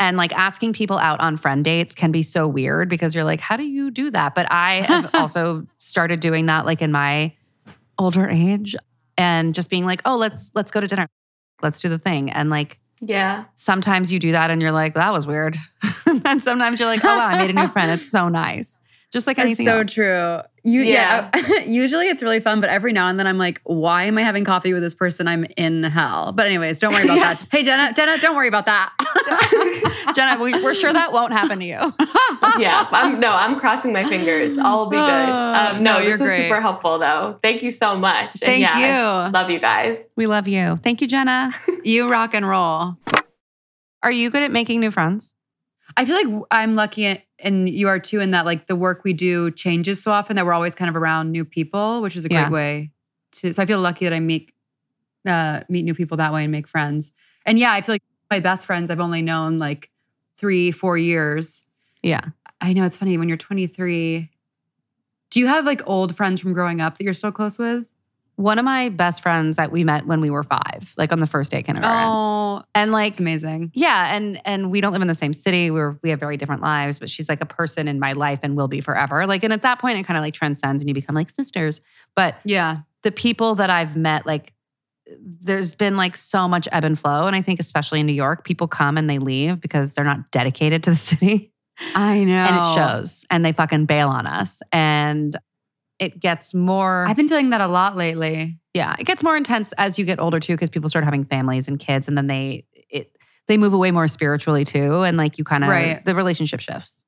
[0.00, 3.40] And like asking people out on friend dates can be so weird because you're like,
[3.40, 4.34] how do you do that?
[4.34, 7.34] But I have also started doing that like in my
[7.98, 8.76] older age
[9.16, 11.08] and just being like, oh, let's let's go to dinner.
[11.62, 12.30] Let's do the thing.
[12.30, 13.44] And like Yeah.
[13.56, 15.56] sometimes you do that and you're like, that was weird.
[16.24, 17.90] and sometimes you're like, oh, wow, I made a new friend.
[17.90, 18.80] It's so nice.
[19.10, 19.92] Just like It's anything so else.
[19.92, 20.40] true.
[20.64, 21.30] You, yeah.
[21.66, 24.44] usually it's really fun, but every now and then I'm like, why am I having
[24.44, 25.26] coffee with this person?
[25.26, 26.32] I'm in hell.
[26.32, 27.34] But anyways, don't worry about Yeah.
[27.34, 27.46] that.
[27.50, 28.92] Hey, Jenna, Jenna, don't worry about that.
[30.14, 31.78] Jenna, we, we're sure that won't happen to you.
[32.62, 34.58] yeah, I'm no, I'm crossing my fingers.
[34.58, 35.28] All will be good.
[35.48, 36.42] Um, no, No, this you're was great.
[36.42, 37.38] super helpful though.
[37.42, 38.32] Thank you so much.
[38.32, 39.32] And Thank yeah, I you.
[39.32, 39.96] love you guys.
[40.16, 40.76] We love you.
[40.76, 41.52] Thank you, Jenna.
[41.82, 42.96] You rock and roll.
[44.02, 45.34] Are you good at making new friends?
[45.98, 49.12] I feel like I'm lucky and you are too in that like the work we
[49.12, 52.28] do changes so often that we're always kind of around new people, which is a
[52.28, 52.50] great Yeah.
[52.50, 52.92] way
[53.32, 54.52] to so I feel lucky that I meet
[55.26, 57.12] uh meet new people that way and make friends.
[57.46, 59.90] And yeah, I feel like my best friends I've only known like
[60.36, 61.64] 3 4 years.
[62.02, 62.20] Yeah.
[62.60, 64.30] I know it's funny when you're 23.
[65.30, 67.90] Do you have like old friends from growing up that you're still close with?
[68.38, 71.26] One of my best friends that we met when we were five, like on the
[71.26, 72.04] first day of kindergarten.
[72.06, 73.72] Oh, and like, it's amazing.
[73.74, 75.72] yeah, and and we don't live in the same city.
[75.72, 78.56] We're we have very different lives, but she's like a person in my life and
[78.56, 79.26] will be forever.
[79.26, 81.80] Like, and at that point, it kind of like transcends and you become like sisters.
[82.14, 82.78] But Yeah.
[83.02, 84.52] the people that I've met, like,
[85.20, 87.26] there's been like so much ebb and flow.
[87.26, 90.30] And I think, especially in New York, people come and they leave because they're not
[90.30, 91.52] dedicated to the city
[91.94, 92.34] I know.
[92.34, 94.60] and it shows and they fucking bail on us.
[94.72, 95.36] And
[95.98, 98.58] it gets more, I've been feeling that a lot lately.
[98.74, 101.66] yeah, it gets more intense as you get older too, because people start having families
[101.68, 105.02] and kids and then they, it, they move away more spiritually too.
[105.02, 106.04] And like you kind of, Right.
[106.04, 107.04] the relationship shifts.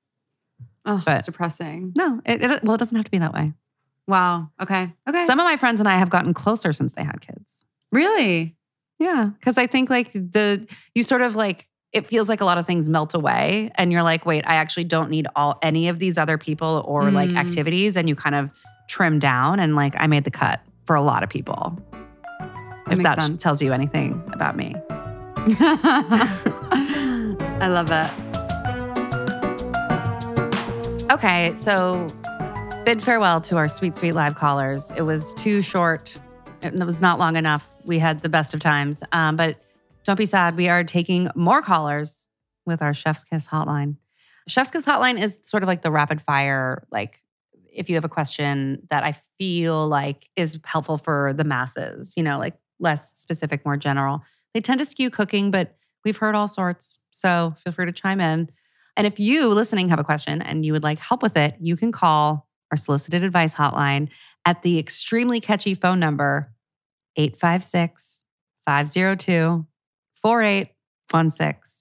[0.87, 1.93] Oh, But- it's depressing.
[1.95, 3.53] No, it, it, well, it doesn't have to be that way.
[4.09, 4.51] Wow.
[4.61, 4.93] Okay.
[5.09, 5.27] Okay.
[5.27, 7.65] Some of my friends and I have gotten closer since they had kids.
[7.93, 8.57] really?
[8.99, 12.59] Yeah, because I think like the you sort of like it feels like a lot
[12.59, 15.99] of things melt away, and you're like, wait, I actually don't need all any of
[15.99, 17.39] these other people or like Mm.
[17.39, 18.51] activities, and you kind of
[18.91, 21.79] trim down, and like I made the cut for a lot of people.
[22.87, 23.43] That if that sense.
[23.43, 24.75] tells you anything about me.
[27.61, 28.11] I love it.
[31.13, 32.09] Okay, so
[32.85, 34.91] bid farewell to our sweet, sweet live callers.
[34.97, 36.19] It was too short.
[36.63, 37.65] It was not long enough.
[37.85, 39.05] We had the best of times.
[39.13, 39.63] Um, but
[40.05, 40.57] don't be sad.
[40.57, 42.27] We are taking more callers
[42.67, 43.97] with our Chef's Kiss hotline.
[44.49, 47.23] Chef's Kiss hotline is sort of like the rapid fire, like
[47.73, 52.23] if you have a question that I feel like is helpful for the masses, you
[52.23, 54.23] know, like less specific, more general.
[54.55, 56.99] They tend to skew cooking, but We've heard all sorts.
[57.11, 58.51] So feel free to chime in.
[58.97, 61.77] And if you listening have a question and you would like help with it, you
[61.77, 64.09] can call our solicited advice hotline
[64.45, 66.53] at the extremely catchy phone number
[67.17, 68.23] 856
[68.67, 69.67] 502
[70.23, 71.80] 4816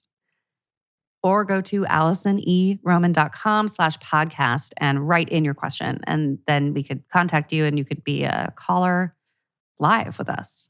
[1.22, 6.00] or go to alisoneroman.com slash podcast and write in your question.
[6.04, 9.14] And then we could contact you and you could be a caller
[9.78, 10.68] live with us.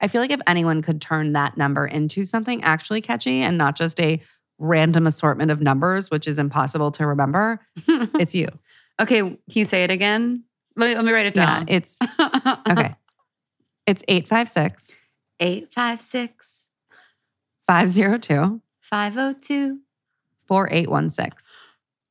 [0.00, 3.76] I feel like if anyone could turn that number into something actually catchy and not
[3.76, 4.20] just a
[4.58, 8.48] random assortment of numbers, which is impossible to remember, it's you.
[9.00, 10.44] okay, can you say it again?
[10.76, 11.66] Let me, let me write it Yeah, down.
[11.68, 11.98] it's
[12.68, 12.94] okay.
[13.86, 14.96] It's 856
[15.40, 16.70] 856
[17.66, 18.60] 502
[18.94, 19.80] 502
[20.46, 21.52] 4816.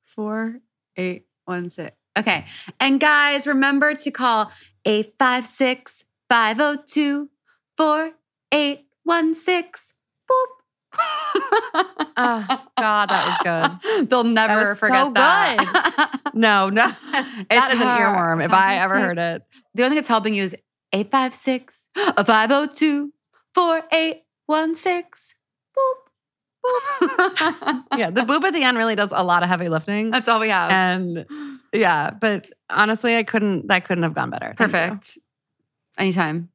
[0.04, 1.92] 4816.
[2.20, 2.44] Okay.
[2.78, 4.52] And guys, remember to call
[4.84, 7.30] 856 502
[7.78, 9.96] 4816.
[10.30, 10.48] Boop.
[12.16, 12.46] Oh,
[12.78, 13.38] God, that was
[13.80, 14.08] good.
[14.10, 16.20] They'll never was forget so that.
[16.34, 16.88] No, no.
[17.12, 19.42] That It's is an earworm if I ever heard it.
[19.74, 20.54] The only thing that's helping you is
[20.92, 23.14] 856 502
[23.54, 25.38] 4816.
[25.78, 26.03] Boop.
[26.66, 27.84] Boop.
[27.98, 30.10] Yeah, the boop at the end really does a lot of heavy lifting.
[30.12, 30.72] That's all we have.
[30.72, 31.26] and
[31.74, 34.54] yeah, but honestly, I couldn't, that couldn't have gone better.
[34.58, 34.78] Thank you.
[34.78, 35.18] Perfect.
[35.98, 36.50] Anytime.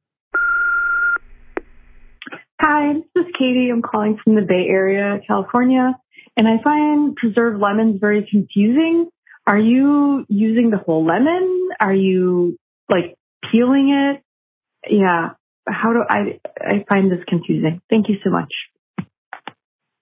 [2.61, 3.69] Hi, this is Katie.
[3.71, 5.93] I'm calling from the Bay Area, California,
[6.35, 9.09] and I find preserved lemons very confusing.
[9.47, 11.69] Are you using the whole lemon?
[11.79, 12.57] Are you
[12.89, 13.15] like
[13.49, 14.91] peeling it?
[14.91, 15.29] Yeah.
[15.67, 17.81] How do I I find this confusing.
[17.89, 18.51] Thank you so much.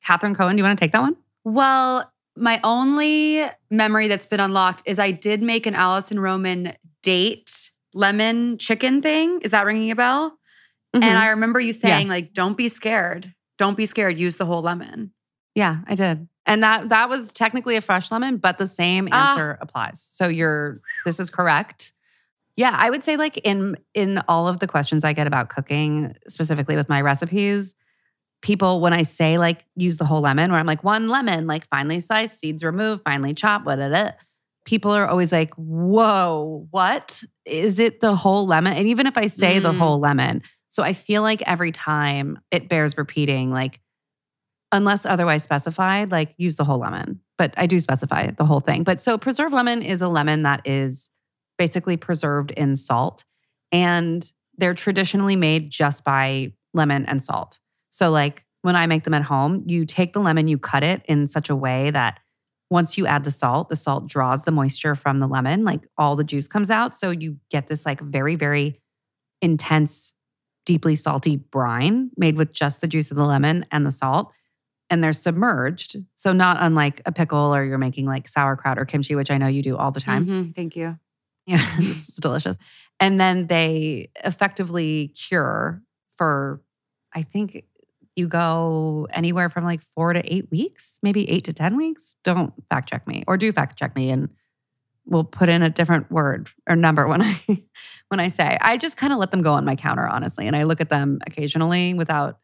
[0.08, 1.18] Catherine Cohen, do you want to take that one?
[1.44, 7.72] Well, my only memory that's been unlocked is I did make an Alison Roman date
[7.94, 9.42] lemon chicken thing.
[9.42, 10.38] Is that ringing a bell?
[10.94, 12.10] And I remember you saying, Yes.
[12.10, 13.34] like, don't be scared.
[13.58, 14.18] Don't be scared.
[14.18, 15.12] Use the whole lemon.
[15.56, 16.28] Yeah, I did.
[16.46, 19.32] And that that was technically a fresh lemon, but the same Ah.
[19.32, 20.02] answer applies.
[20.02, 21.92] So you're this is correct.
[22.56, 26.16] Yeah, I would say like in in all of the questions I get about cooking,
[26.30, 27.76] specifically with my recipes,
[28.42, 31.68] people when I say like use the whole lemon, where I'm like one lemon, like
[31.68, 34.16] finely sliced, seeds removed, finely chopped, what it
[34.68, 37.24] people are always like, whoa, what?
[37.46, 38.74] Is it the whole lemon?
[38.74, 39.78] And even if I say the Mm.
[39.78, 43.80] whole lemon, so I feel like every time it bears repeating, like
[44.74, 47.22] unless otherwise specified, like use the whole lemon.
[47.38, 48.84] But I do specify the whole thing.
[48.84, 51.10] But so preserved lemon is a lemon that is
[51.58, 53.24] basically preserved in salt.
[53.72, 57.60] And they're traditionally made just by lemon and salt.
[57.98, 61.02] So, like when I make them at home, you take the lemon, you cut it
[61.06, 62.20] in such a way that
[62.70, 66.16] once you add the salt, the salt draws the moisture from the lemon, like all
[66.16, 66.94] the juice comes out.
[66.94, 68.80] So you get this like very, very
[69.42, 70.14] intense,
[70.64, 74.32] deeply salty brine made with just the juice of the lemon and the salt.
[74.92, 75.98] And they're submerged.
[76.14, 79.48] So, not unlike a pickle or you're making like sauerkraut or kimchi, which I know
[79.48, 80.26] you do all the time.
[80.28, 81.00] Mhm, Thank you.
[81.48, 82.58] Yeah, it's delicious.
[83.00, 85.82] And then they effectively cure
[86.18, 86.62] for,
[87.16, 87.64] I think
[88.18, 92.16] you go anywhere from like four to eight weeks, maybe eight to 10 weeks.
[92.24, 94.30] Don't fact check me or do fact check me and
[95.06, 97.40] we'll put in a different word or number when I
[98.10, 98.58] when I say.
[98.60, 100.48] I just kind of let them go on my counter, honestly.
[100.48, 102.40] And I look at them occasionally without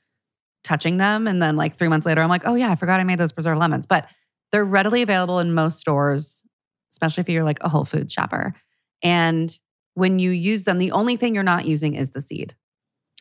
[0.64, 1.28] touching them.
[1.28, 3.32] And then like three months later, I'm like, oh yeah, I forgot I made those
[3.32, 3.86] preserved lemons.
[3.86, 4.08] But
[4.52, 6.44] they're readily available in most stores,
[6.92, 8.54] especially if you're like a Whole Foods shopper.
[9.02, 9.58] And
[9.96, 12.56] when you use them, the only thing you're not using is the seed.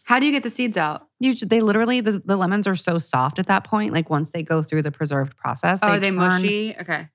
[0.05, 1.07] How do you get the seeds out?
[1.21, 3.93] You, they literally, the, the lemons are so soft at that point.
[3.93, 6.77] Like once they go through the preserved process, Oh, are they turn- mushy?
[6.81, 7.09] Okay.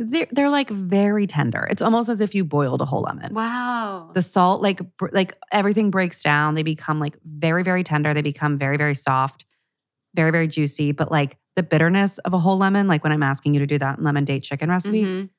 [0.00, 1.66] They're, they're like very tender.
[1.68, 3.32] It's almost as if you boiled a whole lemon.
[3.34, 4.12] Wow.
[4.14, 6.54] The salt, like like everything breaks down.
[6.54, 8.14] They become like very very tender.
[8.14, 9.44] They become very very soft,
[10.14, 10.92] very very juicy.
[10.92, 13.76] But like the bitterness of a whole lemon, like when I'm asking you to do
[13.78, 15.30] that lemon date chicken recipe, Mhm.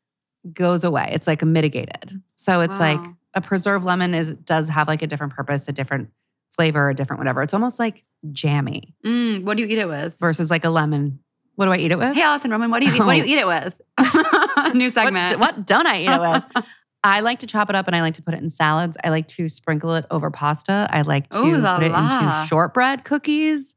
[0.52, 1.08] goes away.
[1.14, 2.22] It's like mitigated.
[2.36, 3.00] So it's like
[3.36, 6.10] a preserved lemon is does have like a different purpose, a different
[6.56, 7.42] flavor, a different whatever.
[7.42, 10.18] It's almost like jammy Mm, what do you eat it with?
[10.20, 11.20] versus like a lemon.
[11.56, 12.16] What do I eat it with?
[12.16, 13.00] Hey, Alison Roman, what do you eat?
[13.00, 13.82] What do you eat it with?
[14.76, 15.40] New segment.
[15.40, 16.20] What, don't I eat it
[16.56, 16.66] with?
[17.04, 18.98] I like to chop it up and I like to put it in salads.
[19.04, 20.88] I like to sprinkle it over pasta.
[20.89, 22.20] I like to Ooh la put it la.
[22.20, 23.74] into shortbread cookies.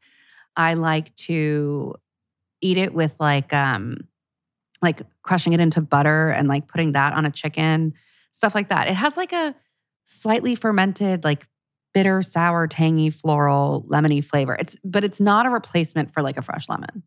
[0.57, 1.95] I like to
[2.61, 3.99] eat it with like um
[4.81, 7.95] like crushing it into butter and like putting that on a chicken,
[8.33, 8.89] stuff like that.
[8.89, 9.55] It has like a
[10.05, 11.47] slightly fermented like
[11.95, 14.55] bitter, sour, tangy, floral, lemony flavor.
[14.55, 17.03] It's but it's not a replacement for like a fresh lemon.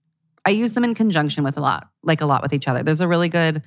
[0.46, 2.84] I use them in conjunction with a lot, like a lot with each other.
[2.84, 3.64] There's a really good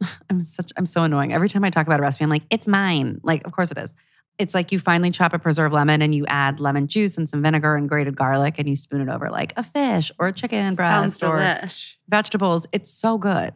[0.30, 1.32] I'm such I'm so annoying.
[1.32, 3.20] Every time I talk about a recipe, I'm like, it's mine.
[3.22, 3.94] Like, of course it is.
[4.36, 7.40] It's like you finally chop a preserved lemon and you add lemon juice and some
[7.40, 10.72] vinegar and grated garlic and you spoon it over like a fish or a chicken
[10.72, 11.96] Sounds breast or delish.
[12.08, 12.66] vegetables.
[12.72, 13.54] It's so good.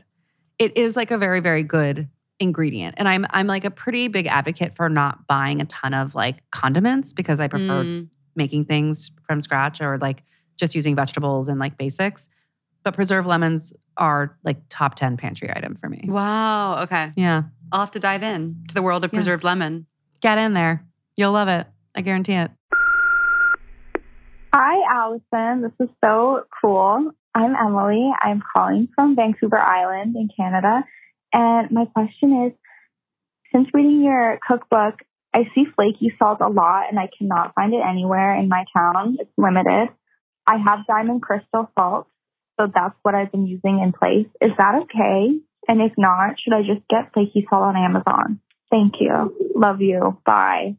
[0.59, 2.09] It is like a very, very good
[2.41, 2.95] ingredient.
[2.99, 6.49] And I'm I'm like a pretty big advocate for not buying a ton of like
[6.51, 8.09] condiments because I prefer Mm.
[8.37, 10.23] making things from scratch or like
[10.57, 12.29] just using vegetables and like basics.
[12.85, 16.05] But preserved lemons are like top 10 pantry item for me.
[16.07, 16.83] Wow.
[16.85, 17.13] Okay.
[17.17, 17.43] Yeah.
[17.73, 19.17] I'll have to dive in to the world of Yeah.
[19.19, 19.87] preserved lemon.
[20.21, 20.85] Get in there.
[21.17, 21.67] You'll love it.
[21.95, 22.51] I guarantee it.
[24.55, 25.63] Hi, Alison.
[25.63, 27.11] This is so cool.
[27.35, 28.11] I'm Emily.
[28.21, 30.85] I'm calling from Vancouver Island in Canada.
[31.33, 32.53] And my question is
[33.53, 35.01] since reading your cookbook,
[35.35, 39.17] I see flaky salt a lot and I cannot find it anywhere in my town.
[39.21, 39.89] It's limited.
[40.47, 42.09] I have diamond crystal salt,
[42.59, 44.27] so that's what I've been using in place.
[44.41, 45.39] Is that okay?
[45.69, 48.41] And if not, should I just get flaky salt on Amazon?
[48.71, 49.53] Thank you.
[49.55, 50.19] Love you.
[50.25, 50.77] Bye.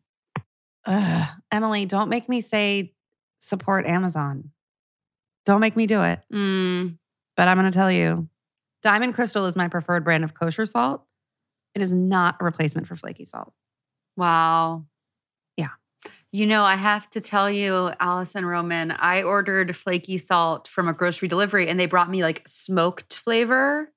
[0.86, 1.28] Ugh.
[1.52, 2.94] Emily, don't make me say
[3.40, 4.52] support Amazon.
[5.46, 6.20] Don't make me do it.
[6.34, 6.98] Mm.
[7.38, 8.28] But I'm going to tell you
[8.82, 11.04] Diamond Crystal is my preferred brand of kosher salt.
[11.76, 13.54] It is not a replacement for flaky salt.
[14.18, 14.86] Wow.
[15.58, 15.70] Yeah.
[16.32, 20.94] You know, I have to tell you, Alison Roman, I ordered flaky salt from a
[20.94, 23.92] grocery delivery and they brought me like smoked flavor.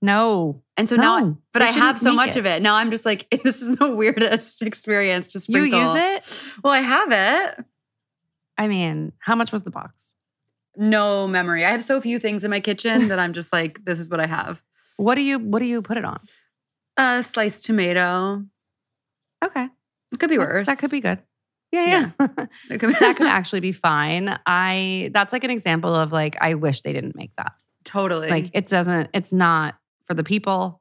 [0.00, 0.62] No.
[0.76, 2.36] And so now, No, but I have so much it.
[2.36, 2.62] of it.
[2.62, 5.78] Now I'm just like, this is the weirdest experience to sprinkle.
[5.80, 6.54] You use it?
[6.62, 7.64] Well, I have it.
[8.56, 10.14] I mean, how much was the box?
[10.80, 11.64] No memory.
[11.64, 14.20] I have so few things in my kitchen that I'm just like, this is what
[14.20, 14.62] I have.
[14.96, 16.18] What do you what do you put it on?
[16.96, 18.44] A sliced tomato.
[19.44, 19.68] Okay.
[20.12, 20.66] It could be worse.
[20.66, 21.18] That could be good.
[21.72, 22.26] Yeah, yeah.
[22.70, 24.38] It could be that could actually be fine.
[24.46, 27.52] I that's like an example of like I wish they didn't make that.
[27.84, 28.28] totally.
[28.30, 29.74] Like it doesn't it's not
[30.06, 30.80] for the people.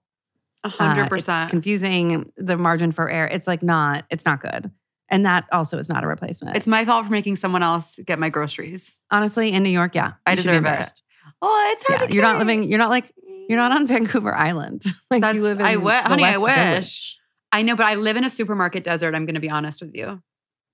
[0.63, 1.49] a Uh, hundred It's percent.
[1.49, 2.31] confusing.
[2.37, 3.27] The margin for error.
[3.27, 4.05] It's like not.
[4.09, 4.71] It's not good.
[5.09, 6.57] And that also is not a replacement.
[6.57, 8.99] It's my fault for making someone else get my groceries.
[9.09, 9.95] honestly in New York.
[9.95, 11.01] Yeah, I you should be deserve it.
[11.41, 12.13] Oh, it's hard Yeah, to.
[12.13, 12.63] you're not living.
[12.63, 13.11] You're not like.
[13.49, 14.83] You're not on Vancouver Island.
[15.09, 15.65] like That's- you live in.
[15.65, 16.55] I the honey, I wish.
[16.55, 17.17] Village.
[17.53, 19.15] I know, but I live in a supermarket desert.
[19.15, 20.21] I'm going to be honest with you.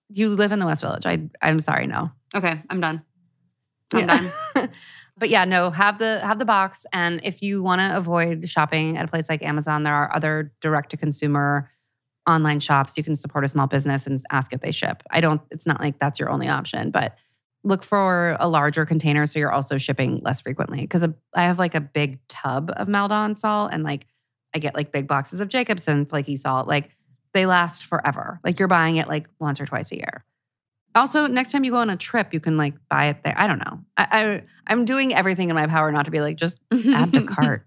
[0.09, 1.05] You live in the West Village.
[1.05, 1.29] I.
[1.41, 1.85] I'm sorry.
[1.85, 2.11] No.
[2.35, 3.03] Okay, I'm done.
[3.93, 4.31] I'm Yeah.
[4.55, 4.69] done.
[5.17, 5.69] but yeah, no.
[5.69, 9.29] Have the have the box, and if you want to avoid shopping at a place
[9.29, 11.69] like Amazon, there are other direct to consumer
[12.27, 12.97] online shops.
[12.97, 15.03] You can support a small business and ask if they ship.
[15.11, 15.41] I don't.
[15.51, 17.15] It's not like that's your only option, but
[17.63, 20.81] look for a larger container so you're also shipping less frequently.
[20.81, 21.03] Because
[21.33, 24.07] I have like a big tub of Maldon salt, and like
[24.53, 26.67] I get like big boxes of Jacobsen flaky salt.
[26.67, 26.95] Like
[27.33, 28.39] they last forever.
[28.43, 30.25] Like you're buying it like once or twice a year.
[30.95, 33.33] Also, next time you go on a trip, you can like buy it there.
[33.35, 33.79] I don't know.
[33.97, 37.25] I, I I'm doing everything in my power not to be like just add to
[37.25, 37.65] cart.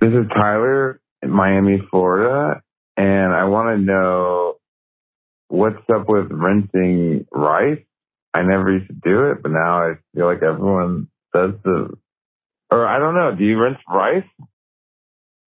[0.00, 2.60] This is Tyler Miami, Florida,
[2.96, 4.54] and I want to know
[5.48, 7.80] what's up with rinsing rice.
[8.32, 11.90] I never used to do it, but now I feel like everyone does the.
[12.70, 13.34] Or I don't know.
[13.34, 14.24] Do you rinse rice?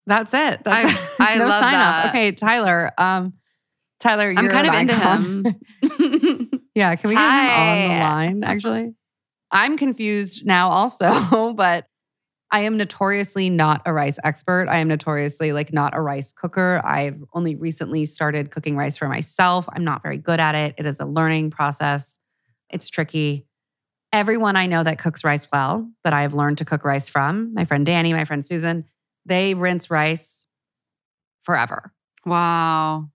[0.07, 0.62] That's it.
[0.62, 2.05] That's I- I no love sign that.
[2.07, 2.11] Up.
[2.11, 2.93] Okay, Tyler.
[2.97, 3.35] Um,
[3.99, 4.95] Tyler, I'm you're kind of an into
[6.53, 6.61] him.
[6.74, 8.45] yeah, can we get him on the line?
[8.45, 8.95] Actually,
[9.51, 10.68] I'm confused now.
[10.70, 11.87] Also, but
[12.53, 14.69] I am notoriously not a rice expert.
[14.69, 16.81] I am notoriously like not a rice cooker.
[16.85, 19.69] I've only recently started cooking rice for myself.
[19.73, 20.75] I'm not very good at it.
[20.79, 22.19] It is a learning process.
[22.71, 23.47] It's tricky.
[24.13, 27.65] Everyone I know that cooks rice well, that I've learned to cook rice from, my
[27.65, 28.85] friend Danny, my friend Susan,
[29.25, 30.47] they rinse rice
[31.43, 31.93] forever.
[32.25, 33.09] wow.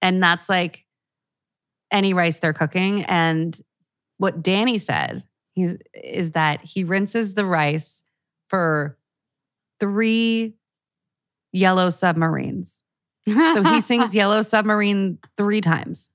[0.00, 0.84] And that's like
[1.90, 3.04] any rice they're cooking.
[3.04, 3.58] And
[4.18, 8.02] what Danny said he's, is that he rinses the rice
[8.48, 8.98] for
[9.80, 10.54] three
[11.52, 12.84] yellow submarines.
[13.26, 16.10] So he sings Yellow Submarine three times.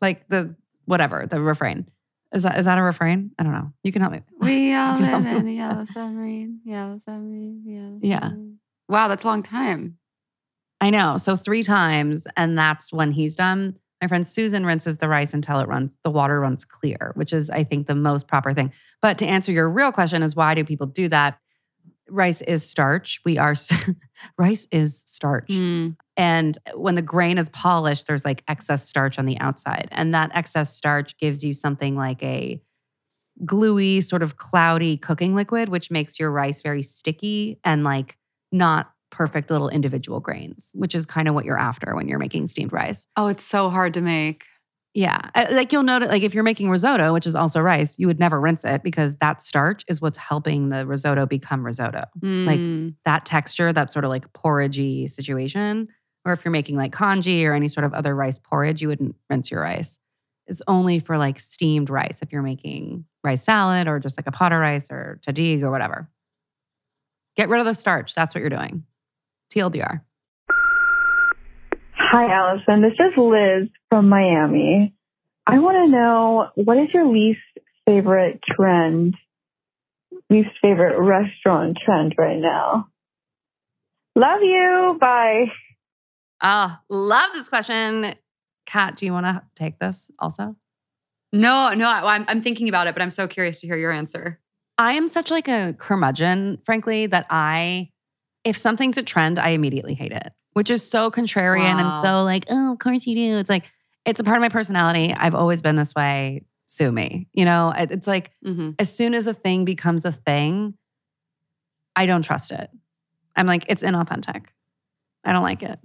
[0.00, 0.54] Like the
[0.84, 1.88] whatever, the refrain.
[2.32, 3.30] Is that is that a refrain?
[3.38, 3.72] I don't know.
[3.82, 4.22] You can help me.
[4.40, 6.60] We all You can help live in a yellow submarine.
[6.64, 7.62] Yellow submarine.
[7.64, 8.30] Yellow Yeah.
[8.88, 9.98] Wow, that's a long time.
[10.80, 11.16] I know.
[11.16, 13.76] So three times, and that's when he's done.
[14.02, 17.48] My friend Susan rinses the rice until it runs, the water runs clear, which is,
[17.48, 18.70] I think, the most proper thing.
[19.00, 21.38] But to answer your real question is why do people do that?
[22.08, 23.20] Rice is starch.
[23.24, 23.54] We are
[24.38, 25.48] rice is starch.
[25.48, 25.96] Mm.
[26.16, 29.88] And when the grain is polished, there's like excess starch on the outside.
[29.90, 32.60] And that excess starch gives you something like a
[33.44, 38.16] gluey, sort of cloudy cooking liquid, which makes your rice very sticky and like
[38.50, 42.46] not perfect little individual grains, which is kind of what you're after when you're making
[42.46, 43.06] steamed rice.
[43.16, 44.46] Oh, it's so hard to make.
[44.96, 45.20] Yeah.
[45.34, 48.18] Uh, Like you'll notice, like if you're making risotto, which is also rice, you would
[48.18, 52.04] never rinse it because that starch is what's helping the risotto become risotto.
[52.22, 52.94] Mm.
[53.04, 55.88] that texture, that sort of like porridgey situation,
[56.24, 59.14] or if you're making like congee or any sort of other rice porridge, you wouldn't
[59.28, 59.98] rinse your rice.
[60.46, 64.32] It's only for like steamed rice if you're making rice salad or just like a
[64.32, 66.08] pot of rice or tahdig or whatever.
[67.36, 68.14] Get rid of the starch.
[68.14, 68.82] That's what you're doing.
[69.54, 70.00] TLDR.
[72.18, 72.80] Hi, Alison.
[72.80, 74.94] This is Liz from Miami.
[75.46, 77.40] I want to know what is your least
[77.84, 79.16] favorite trend,
[80.30, 82.88] least favorite restaurant trend right now?
[84.14, 84.96] Love you.
[84.98, 85.52] Bye.
[86.40, 88.14] Ah, love this question.
[88.64, 90.56] Cat, do you want to take this also?
[91.34, 93.92] No, no, I, I'm, I'm thinking about it, but I'm so curious to hear your
[93.92, 94.40] answer.
[94.78, 97.90] I am such like a curmudgeon, frankly, that I,
[98.42, 101.80] if something's a trend, I immediately hate it, which is so contrarian Wow.
[101.80, 103.36] and so like, oh, of course you do.
[103.36, 103.70] It's like,
[104.06, 105.12] it's a part of my personality.
[105.12, 106.46] I've always been this way.
[106.64, 107.28] Sue me.
[107.34, 108.70] You know, it's like Mm-hmm.
[108.78, 110.72] as soon as a thing becomes a thing,
[111.94, 112.70] I don't trust it.
[113.36, 114.46] I'm like, it's inauthentic.
[115.24, 115.78] I don't like it.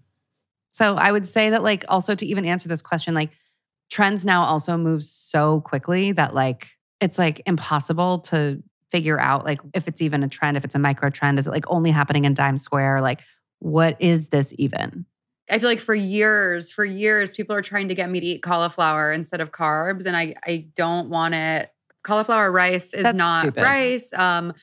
[0.72, 3.32] So I would say that, like, also to even answer this question, like,
[3.90, 6.70] trends now also move so quickly that, like,
[7.02, 10.80] it's like impossible to figure out, like, if it's even a trend, if it's a
[10.80, 13.02] micro trend, is it like only happening in Dime Square?
[13.02, 13.22] Like,
[13.62, 15.06] what is this even?
[15.50, 18.42] I feel like for years, for years, people are trying to get me to eat
[18.44, 21.72] cauliflower instead of carbs, and I I don't want it.
[22.04, 23.64] Cauliflower rice is That's not stupid.
[23.64, 24.14] rice.
[24.14, 24.54] Um,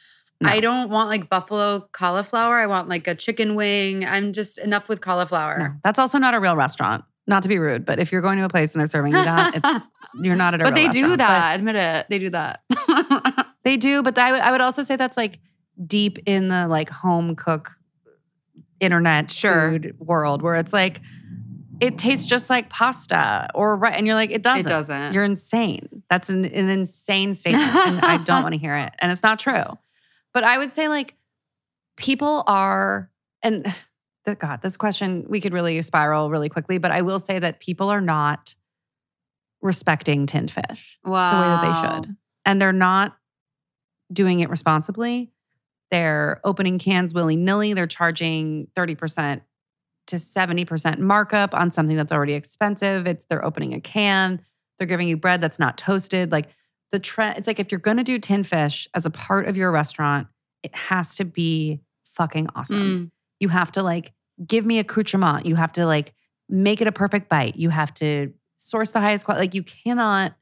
[0.41, 0.51] No.
[0.51, 2.57] I don't want like buffalo cauliflower.
[2.59, 4.05] I want like a chicken wing.
[4.05, 5.59] I'm just enough with cauliflower.
[5.59, 7.05] No, that's also not a real restaurant.
[7.27, 9.23] Not to be rude, but if you're going to a place and they're serving you
[9.23, 9.85] that, it's
[10.23, 11.19] you're not at a but they do restaurant.
[11.19, 11.57] But- that.
[11.59, 12.07] Admit it.
[12.09, 12.61] They do that.
[13.65, 15.39] They do, but I would, I would also say that's like
[15.87, 17.73] deep in the like home cook
[18.81, 19.71] internet Sure.
[19.71, 21.01] food world where it's like
[21.81, 24.67] it tastes just like pasta or right and you're like it doesn't.
[24.67, 25.13] it doesn't.
[25.15, 26.03] You're insane.
[26.11, 29.39] That's an, an insane statement and I don't want to hear it and it's not
[29.39, 29.65] true.
[30.35, 31.15] But I would say like
[31.97, 33.11] people are
[33.43, 33.67] and
[34.25, 37.61] the god this question we could really spiral really quickly but I will say that
[37.61, 38.55] people are not
[39.61, 41.31] respecting tinned fish wow.
[41.31, 42.17] the way that they should.
[42.45, 43.17] And they're not
[44.13, 45.31] doing it responsibly.
[45.91, 47.73] They're opening cans willy nilly.
[47.73, 49.41] They're charging 30%
[50.09, 53.07] to 70% markup on something that's already expensive.
[53.07, 54.41] It's they're opening a can.
[54.79, 56.33] They're giving you bread that's not toasted.
[56.33, 56.49] Like
[56.91, 59.57] the trend, it's like if you're going to do tin fish as a part of
[59.57, 60.29] your restaurant,
[60.63, 62.79] it has to be fucking awesome.
[62.79, 63.11] Mm.
[63.41, 64.13] You have to like
[64.47, 65.47] give me accoutrement.
[65.47, 66.15] You have to like
[66.49, 67.57] make it a perfect bite.
[67.57, 69.45] You have to source the highest quality.
[69.45, 70.35] Like you cannot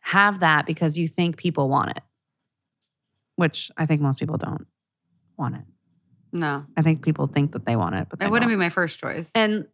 [0.00, 2.02] have that because you think people want it,
[3.38, 4.66] which I think most people don't
[5.36, 5.62] want it.
[6.32, 8.58] No, I think people think that they want it, but it wouldn't be don't.
[8.58, 9.30] my first choice.
[9.34, 9.68] And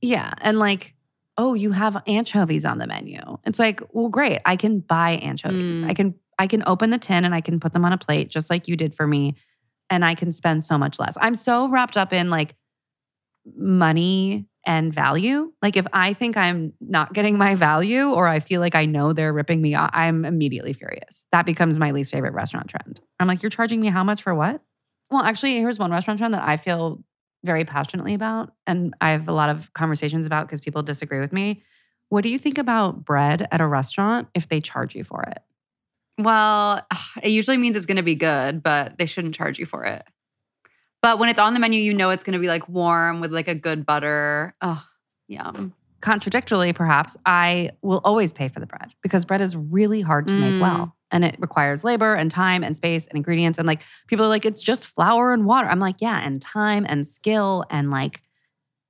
[0.00, 0.94] yeah, and like,
[1.36, 3.18] oh, you have anchovies on the menu.
[3.44, 4.40] It's like, well, great.
[4.44, 5.82] I can buy anchovies.
[5.82, 5.90] Mm.
[5.90, 8.28] I can I can open the tin and I can put them on a plate
[8.28, 9.34] just like you did for me,
[9.90, 11.18] and I can spend so much less.
[11.20, 12.54] I'm so wrapped up in like
[13.56, 15.52] money and value.
[15.62, 19.12] Like if I think I'm not getting my value or I feel like I know
[19.12, 21.26] they're ripping me off, I'm immediately furious.
[21.32, 23.00] That becomes my least favorite restaurant trend.
[23.20, 24.62] I'm like, you're charging me how much for what?
[25.10, 27.02] Well, actually, here's one restaurant trend that I feel
[27.44, 31.32] very passionately about and I have a lot of conversations about because people disagree with
[31.32, 31.62] me.
[32.08, 35.38] What do you think about bread at a restaurant if they charge you for it?
[36.18, 36.86] Well,
[37.22, 40.04] it usually means it's going to be good, but they shouldn't charge you for it.
[41.04, 43.30] But when it's on the menu, you know it's going to be like warm with
[43.30, 44.54] like a good butter.
[44.62, 44.82] Oh,
[45.28, 45.74] yum.
[46.00, 50.32] Contradictorily, perhaps, I will always pay for the bread because bread is really hard to
[50.32, 50.40] Mm.
[50.40, 50.96] make well.
[51.10, 53.58] And it requires labor and time and space and ingredients.
[53.58, 55.68] And like people are like, it's just flour and water.
[55.68, 57.66] I'm like, yeah, and time and skill.
[57.68, 58.22] And like,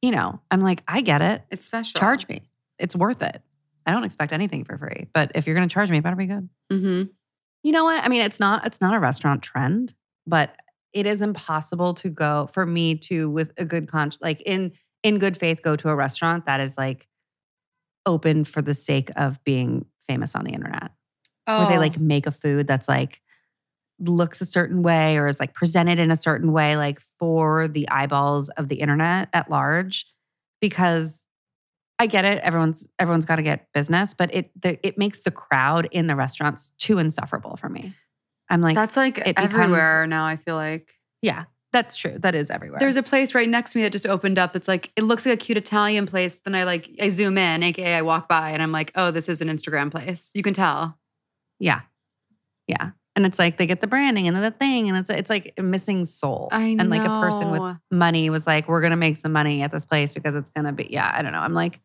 [0.00, 1.42] you know, I'm like, I get it.
[1.50, 1.98] It's special.
[1.98, 2.42] Charge me.
[2.78, 3.42] It's worth it.
[3.86, 5.08] I don't expect anything for free.
[5.12, 6.48] But if you're gonna charge me, it better be good.
[6.72, 7.10] Mm-hmm.
[7.64, 8.04] You know what?
[8.04, 9.94] I mean, it's not it's not a restaurant trend,
[10.28, 10.54] but
[10.94, 14.72] it is impossible to go for me to with a good conscience, like in
[15.02, 17.06] in good faith, go to a restaurant that is like
[18.06, 20.92] open for the sake of being famous on the internet,
[21.46, 22.02] Oh, where they like oh.
[22.02, 23.20] make a food that's like
[23.98, 27.88] looks a certain way or is like presented in a certain way, like for the
[27.90, 30.06] eyeballs of the internet at large,
[30.60, 31.20] because.
[32.00, 32.40] I get it.
[32.42, 36.16] Everyone's everyone's got to get business, but it the, it makes the crowd in the
[36.16, 37.94] restaurants too insufferable for me.
[38.50, 40.24] I'm like, that's like it becomes- everywhere now.
[40.26, 42.18] I feel like yeah, that's true.
[42.18, 42.78] That is everywhere.
[42.78, 44.54] there's a place right next to me that just opened up.
[44.54, 46.34] It's like it looks like a cute Italian place.
[46.34, 49.10] But then I like I zoom in, aka I walk by, and I'm like, oh,
[49.10, 50.30] this is an Instagram place.
[50.34, 50.98] You can tell.
[51.58, 51.80] yeah,
[52.68, 55.54] yeah, and it's like they get the branding and the thing, and it's it's like
[55.56, 56.48] a missing soul.
[56.52, 56.82] I know.
[56.82, 59.84] and like a person with money was like, we're gonna make some money at this
[59.86, 60.88] place because it's gonna be.
[60.90, 61.38] Yeah, I don't know.
[61.38, 61.80] I'm like,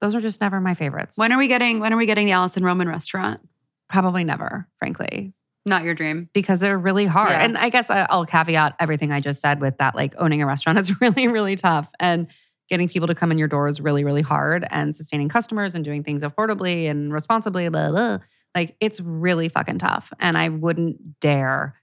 [0.00, 1.18] those are just never my favorites.
[1.18, 1.80] When are we getting?
[1.80, 3.40] When are we getting the Alison Roman restaurant?
[3.88, 5.34] Probably never, frankly.
[5.66, 6.28] Not your dream.
[6.34, 7.30] because they're really hard.
[7.30, 7.44] Yeah.
[7.44, 10.78] And I guess I'll caveat everything I just said with that like owning a restaurant
[10.80, 11.90] is really, really tough.
[11.98, 12.26] And
[12.68, 14.66] getting people to come in your door is really, really hard.
[14.70, 18.18] And sustaining customers and doing things affordably and responsibly, blah, blah,
[18.54, 20.12] like it's really fucking tough.
[20.20, 21.74] And I wouldn't dare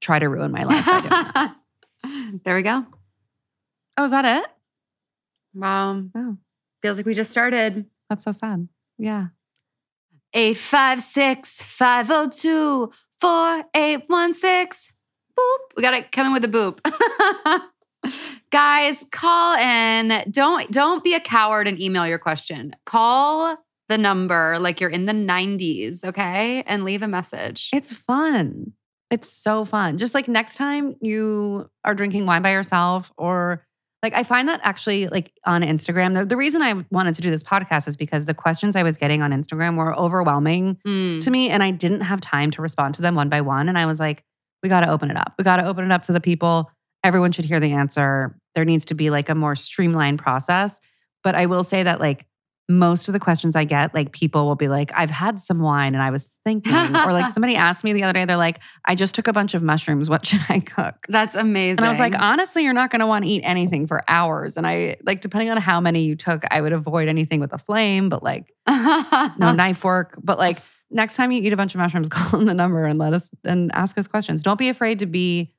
[0.00, 0.84] try to ruin my life.
[0.86, 1.56] by doing that.
[2.44, 2.84] there we go.
[3.96, 4.50] oh, is that it?
[5.54, 6.02] Wow.
[6.14, 6.36] Oh,
[6.82, 7.86] Feels like we just started.
[8.10, 8.68] that's so sad.
[8.98, 9.26] Yeah.
[10.34, 12.90] 856 502
[13.22, 14.94] 4816.
[15.38, 15.58] Boop.
[15.76, 16.80] We got it coming with a boop.
[18.50, 20.24] Guys, call in.
[20.28, 22.74] Don't don't be a coward and email your question.
[22.84, 23.56] Call
[23.88, 26.64] the number like you're in the 90s, okay?
[26.66, 27.70] And leave a message.
[27.72, 28.72] It's fun.
[29.08, 29.98] It's so fun.
[29.98, 33.64] Just like next time you are drinking wine by yourself or
[34.02, 37.30] like I find that actually like on Instagram, the, the reason I wanted to do
[37.30, 41.22] this podcast is because the questions I was getting on Instagram were overwhelming Mm.
[41.22, 43.78] to me and I didn't have time to respond to them one by one and
[43.78, 44.24] I was like
[44.62, 45.34] we got to open it up.
[45.38, 46.70] We got to open it up to the people.
[47.02, 48.38] Everyone should hear the answer.
[48.54, 50.80] There needs to be like a more streamlined process.
[51.24, 52.26] But I will say that like
[52.68, 55.94] most of the questions I get, like people will be like, I've had some wine
[55.94, 58.94] and I was thinking, or like somebody asked me the other day, they're like, I
[58.94, 60.08] just took a bunch of mushrooms.
[60.08, 60.94] What should I cook?
[61.08, 61.78] That's amazing.
[61.80, 64.56] And I was like, honestly, you're not going to want to eat anything for hours.
[64.56, 67.58] And I like, depending on how many you took, I would avoid anything with a
[67.58, 70.16] flame, but like no knife work.
[70.22, 70.58] But like
[70.90, 73.28] next time you eat a bunch of mushrooms, call in the number and let us
[73.44, 74.42] and ask us questions.
[74.42, 75.52] Don't be afraid to be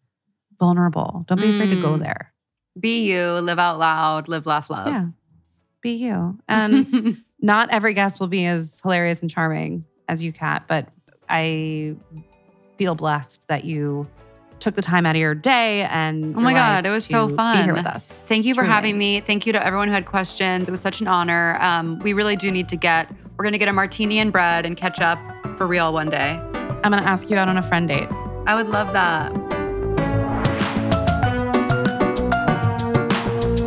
[0.60, 1.26] vulnerable.
[1.28, 1.99] Don't be afraid to go Mm.
[1.99, 2.34] there.
[2.80, 4.88] be you, live out loud, live, laugh, love.
[4.88, 5.06] Yeah.
[5.84, 6.39] Be you.
[6.47, 10.88] And not every guest will be as hilarious and charming as you, Cat, but
[11.29, 11.95] I
[12.77, 14.07] feel blessed that you
[14.59, 17.36] took the time out of your day and Oh my God, it was so to
[17.36, 17.57] fun.
[17.57, 18.17] Be here with us.
[18.27, 18.73] Thank you for Truly.
[18.73, 19.19] having me.
[19.19, 20.69] Thank you to everyone who had questions.
[20.69, 21.57] It was such an honor.
[21.59, 24.65] Um, we really do need to get, we're going to get a martini and bread
[24.65, 25.19] and catch up
[25.57, 26.39] for real one day.
[26.84, 28.07] I'm going to ask you out on a friend date.
[28.47, 29.31] I would love that.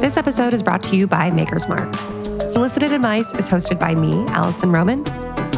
[0.06, 1.92] This episode is brought to you by Maker's Mark.
[2.48, 5.00] Solicited Advice is hosted by me, Alison Roman.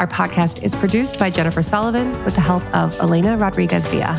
[0.01, 4.17] Our podcast is produced by Jennifer Sullivan with the help of Elena Rodriguez Villa.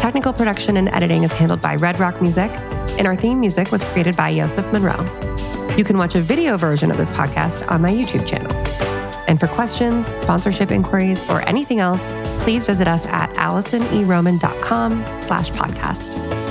[0.00, 2.50] Technical production and editing is handled by Redd Rock Music,
[2.96, 5.04] and our theme music was created by Yosef Monroe.
[5.76, 8.50] You can watch a video version of this podcast on my YouTube channel.
[9.28, 16.43] And for questions, sponsorship inquiries, or anything else, please visit us at alisoneroman.com slash podcast.